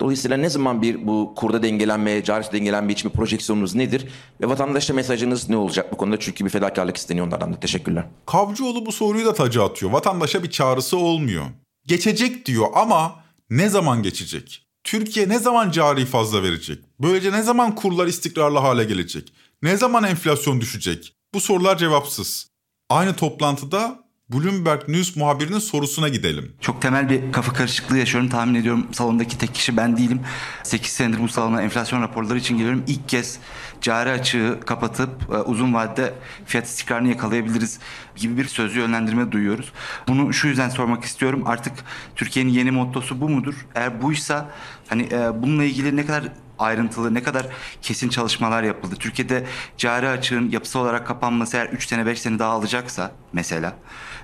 Dolayısıyla 0.00 0.36
ne 0.36 0.50
zaman 0.50 0.82
bir 0.82 1.06
bu 1.06 1.32
kurda 1.36 1.62
dengelenme, 1.62 2.24
cari 2.24 2.52
dengelenme 2.52 2.92
için 2.92 3.10
bir 3.10 3.16
projeksiyonunuz 3.16 3.74
nedir? 3.74 4.08
Ve 4.40 4.48
vatandaşa 4.48 4.94
mesajınız 4.94 5.48
ne 5.48 5.56
olacak 5.56 5.92
bu 5.92 5.96
konuda? 5.96 6.20
Çünkü 6.20 6.44
bir 6.44 6.50
fedakarlık 6.50 6.96
isteniyor 6.96 7.26
onlardan 7.26 7.52
da. 7.52 7.60
Teşekkürler. 7.60 8.04
Kavcıoğlu 8.26 8.86
bu 8.86 8.92
soruyu 8.92 9.26
da 9.26 9.34
tacı 9.34 9.62
atıyor. 9.62 9.92
Vatandaşa 9.92 10.42
bir 10.42 10.50
çağrısı 10.50 10.96
olmuyor. 10.96 11.44
Geçecek 11.86 12.46
diyor 12.46 12.66
ama 12.74 13.14
ne 13.50 13.68
zaman 13.68 14.02
geçecek? 14.02 14.65
Türkiye 14.86 15.28
ne 15.28 15.38
zaman 15.38 15.70
cari 15.70 16.06
fazla 16.06 16.42
verecek? 16.42 16.84
Böylece 17.00 17.32
ne 17.32 17.42
zaman 17.42 17.74
kurlar 17.74 18.06
istikrarlı 18.06 18.58
hale 18.58 18.84
gelecek? 18.84 19.32
Ne 19.62 19.76
zaman 19.76 20.04
enflasyon 20.04 20.60
düşecek? 20.60 21.16
Bu 21.34 21.40
sorular 21.40 21.78
cevapsız. 21.78 22.50
Aynı 22.90 23.16
toplantıda 23.16 24.05
Bloomberg 24.32 24.88
News 24.88 25.16
muhabirinin 25.16 25.58
sorusuna 25.58 26.08
gidelim. 26.08 26.52
Çok 26.60 26.82
temel 26.82 27.10
bir 27.10 27.32
kafa 27.32 27.52
karışıklığı 27.52 27.98
yaşıyorum. 27.98 28.30
Tahmin 28.30 28.54
ediyorum 28.54 28.86
salondaki 28.92 29.38
tek 29.38 29.54
kişi 29.54 29.76
ben 29.76 29.96
değilim. 29.96 30.20
8 30.62 30.92
senedir 30.92 31.18
bu 31.18 31.28
salona 31.28 31.62
enflasyon 31.62 32.02
raporları 32.02 32.38
için 32.38 32.58
geliyorum. 32.58 32.84
İlk 32.86 33.08
kez 33.08 33.38
cari 33.80 34.10
açığı 34.10 34.60
kapatıp 34.66 35.10
e, 35.32 35.36
uzun 35.36 35.74
vadede 35.74 36.14
fiyat 36.46 36.66
istikrarını 36.66 37.08
yakalayabiliriz 37.08 37.78
gibi 38.16 38.36
bir 38.36 38.44
sözlü 38.44 38.80
yönlendirme 38.80 39.32
duyuyoruz. 39.32 39.72
Bunu 40.08 40.32
şu 40.32 40.48
yüzden 40.48 40.68
sormak 40.68 41.04
istiyorum. 41.04 41.42
Artık 41.46 41.72
Türkiye'nin 42.16 42.50
yeni 42.50 42.70
mottosu 42.70 43.20
bu 43.20 43.28
mudur? 43.28 43.66
Eğer 43.74 44.02
buysa 44.02 44.50
hani 44.88 45.02
e, 45.02 45.42
bununla 45.42 45.64
ilgili 45.64 45.96
ne 45.96 46.06
kadar 46.06 46.32
ayrıntılı, 46.58 47.14
ne 47.14 47.22
kadar 47.22 47.46
kesin 47.82 48.08
çalışmalar 48.08 48.62
yapıldı. 48.62 48.94
Türkiye'de 48.98 49.46
cari 49.76 50.08
açığın 50.08 50.50
yapısal 50.50 50.80
olarak 50.80 51.06
kapanması 51.06 51.56
eğer 51.56 51.66
3 51.66 51.86
sene 51.86 52.06
5 52.06 52.20
sene 52.20 52.38
daha 52.38 52.52
alacaksa 52.52 53.12
mesela 53.32 53.76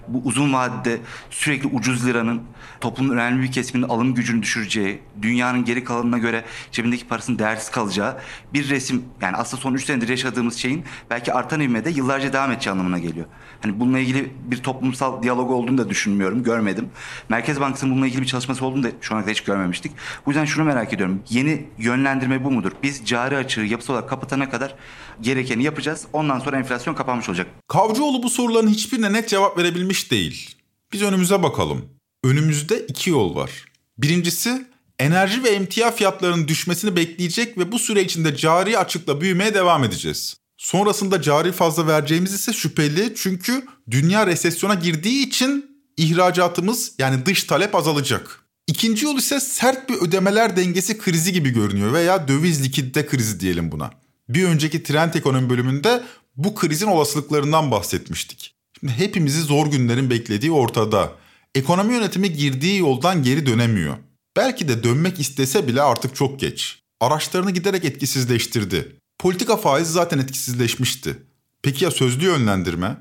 bu 0.09 0.23
uzun 0.25 0.53
vadede 0.53 1.01
sürekli 1.31 1.68
ucuz 1.68 2.07
liranın 2.07 2.42
toplumun 2.81 3.14
önemli 3.14 3.42
bir 3.42 3.53
kesiminin 3.53 3.88
alım 3.88 4.14
gücünü 4.14 4.42
düşüreceği, 4.42 5.03
dünyanın 5.23 5.64
geri 5.64 5.85
kalanına 5.85 6.18
göre 6.18 6.45
cebindeki 6.73 7.09
parasının 7.09 7.38
değersiz 7.38 7.71
kalacağı 7.71 8.16
bir 8.55 8.68
resim 8.68 9.05
yani 9.21 9.37
aslında 9.37 9.62
son 9.62 9.75
3 9.75 9.85
senedir 9.85 10.09
yaşadığımız 10.09 10.57
şeyin 10.57 10.85
belki 11.11 11.33
artan 11.33 11.61
ivmede 11.61 11.90
yıllarca 11.90 12.33
devam 12.33 12.53
edeceği 12.53 12.73
anlamına 12.73 12.99
geliyor. 12.99 13.27
Hani 13.62 13.81
bununla 13.81 13.99
ilgili 13.99 14.33
bir 14.45 14.57
toplumsal 14.57 15.23
diyalog 15.23 15.51
olduğunu 15.51 15.79
da 15.79 15.88
düşünmüyorum, 15.88 16.42
görmedim. 16.42 16.88
Merkez 17.29 17.61
Bankası'nın 17.61 17.92
bununla 17.92 18.07
ilgili 18.07 18.23
bir 18.23 18.27
çalışması 18.27 18.66
olduğunu 18.66 18.83
da 18.83 18.88
şu 19.01 19.14
ana 19.14 19.21
kadar 19.21 19.35
hiç 19.35 19.40
görmemiştik. 19.40 19.92
Bu 20.27 20.31
yüzden 20.31 20.45
şunu 20.45 20.64
merak 20.64 20.92
ediyorum. 20.92 21.23
Yeni 21.29 21.66
yönlendirme 21.79 22.22
bu 22.45 22.51
mudur? 22.51 22.73
Biz 22.83 23.07
cari 23.07 23.37
açığı 23.37 23.61
yapısal 23.61 23.95
olarak 23.95 24.09
kapatana 24.09 24.51
kadar 24.51 24.75
gerekeni 25.21 25.63
yapacağız. 25.63 26.07
Ondan 26.13 26.39
sonra 26.39 26.59
enflasyon 26.59 26.95
kapanmış 26.95 27.29
olacak. 27.29 27.47
Kavcıoğlu 27.69 28.23
bu 28.23 28.31
soruların 28.31 28.69
hiçbirine 28.69 29.13
net 29.13 29.29
cevap 29.29 29.59
verebilmiş 29.59 30.11
değil. 30.11 30.57
Biz 30.93 31.03
önümüze 31.03 31.43
bakalım. 31.43 31.85
Önümüzde 32.25 32.87
iki 32.87 33.11
yol 33.11 33.35
var. 33.35 33.51
Birincisi 33.99 34.67
enerji 34.99 35.45
ve 35.45 35.49
emtia 35.49 35.91
fiyatlarının 35.91 36.49
düşmesini 36.49 36.97
bekleyecek 36.97 37.59
ve 37.59 37.73
bu 37.73 37.79
süre 37.79 38.03
içinde 38.03 38.37
cari 38.37 38.79
açıkla 38.79 39.21
büyümeye 39.21 39.55
devam 39.55 39.85
edeceğiz. 39.85 40.37
Sonrasında 40.57 41.23
cari 41.23 41.53
fazla 41.53 41.87
vereceğimiz 41.87 42.35
ise 42.35 42.53
şüpheli 42.53 43.13
çünkü 43.17 43.67
dünya 43.91 44.27
resesyona 44.27 44.75
girdiği 44.75 45.27
için 45.27 45.73
ihracatımız 45.97 46.93
yani 46.99 47.27
dış 47.27 47.45
talep 47.45 47.75
azalacak. 47.75 48.41
İkinci 48.66 49.05
yol 49.05 49.18
ise 49.18 49.40
sert 49.40 49.88
bir 49.88 49.94
ödemeler 49.94 50.57
dengesi 50.57 50.98
krizi 50.98 51.33
gibi 51.33 51.51
görünüyor 51.51 51.92
veya 51.92 52.29
döviz 52.29 52.64
likidite 52.64 53.07
krizi 53.07 53.40
diyelim 53.40 53.72
buna. 53.72 53.90
Bir 54.29 54.44
önceki 54.44 54.83
trend 54.83 55.14
ekonomi 55.14 55.51
bölümünde 55.51 56.03
bu 56.37 56.55
krizin 56.55 56.87
olasılıklarından 56.87 57.70
bahsetmiştik. 57.70 58.55
Şimdi 58.81 58.92
hepimizi 58.92 59.40
zor 59.40 59.66
günlerin 59.66 60.11
beklediği 60.11 60.53
ortada. 60.53 61.12
Ekonomi 61.55 61.94
yönetimi 61.94 62.33
girdiği 62.33 62.79
yoldan 62.79 63.22
geri 63.22 63.46
dönemiyor. 63.46 63.96
Belki 64.37 64.68
de 64.68 64.83
dönmek 64.83 65.20
istese 65.20 65.68
bile 65.68 65.83
artık 65.83 66.16
çok 66.16 66.40
geç. 66.40 66.79
Araçlarını 67.01 67.51
giderek 67.51 67.85
etkisizleştirdi. 67.85 68.96
Politika 69.18 69.57
faizi 69.57 69.92
zaten 69.92 70.18
etkisizleşmişti. 70.18 71.16
Peki 71.62 71.85
ya 71.85 71.90
sözlü 71.90 72.25
yönlendirme? 72.25 72.96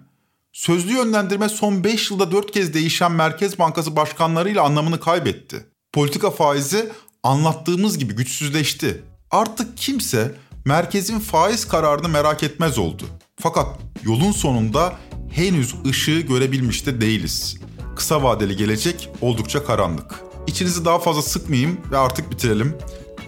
Sözlü 0.54 0.94
yönlendirme 0.94 1.50
son 1.50 1.84
5 1.84 2.12
yılda 2.12 2.32
4 2.32 2.52
kez 2.52 2.74
değişen 2.74 3.12
Merkez 3.12 3.60
Bankası 3.60 3.96
başkanlarıyla 3.96 4.64
anlamını 4.64 5.00
kaybetti. 5.00 5.66
Politika 5.94 6.32
faizi 6.32 6.92
anlattığımız 7.24 7.98
gibi 7.98 8.14
güçsüzleşti. 8.14 9.02
Artık 9.32 9.78
kimse 9.78 10.36
merkezin 10.66 11.20
faiz 11.20 11.68
kararını 11.68 12.10
merak 12.10 12.44
etmez 12.44 12.78
oldu. 12.78 13.04
Fakat 13.40 13.68
yolun 14.04 14.32
sonunda 14.32 14.94
henüz 15.34 15.76
ışığı 15.86 16.20
görebilmiş 16.20 16.86
de 16.86 17.02
değiliz. 17.02 17.58
Kısa 17.96 18.24
vadeli 18.24 18.58
gelecek 18.58 19.10
oldukça 19.22 19.66
karanlık. 19.66 20.16
İçinizi 20.48 20.86
daha 20.86 21.00
fazla 21.00 21.22
sıkmayayım 21.22 21.82
ve 21.92 21.98
artık 21.98 22.32
bitirelim. 22.32 22.78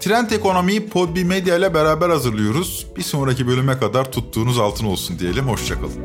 Trend 0.00 0.30
Ekonomi'yi 0.30 0.88
Podbi 0.88 1.24
Medya 1.24 1.56
ile 1.56 1.74
beraber 1.74 2.08
hazırlıyoruz. 2.10 2.86
Bir 2.96 3.02
sonraki 3.02 3.46
bölüme 3.46 3.78
kadar 3.78 4.12
tuttuğunuz 4.12 4.58
altın 4.58 4.86
olsun 4.86 5.18
diyelim. 5.18 5.48
Hoşçakalın. 5.48 6.04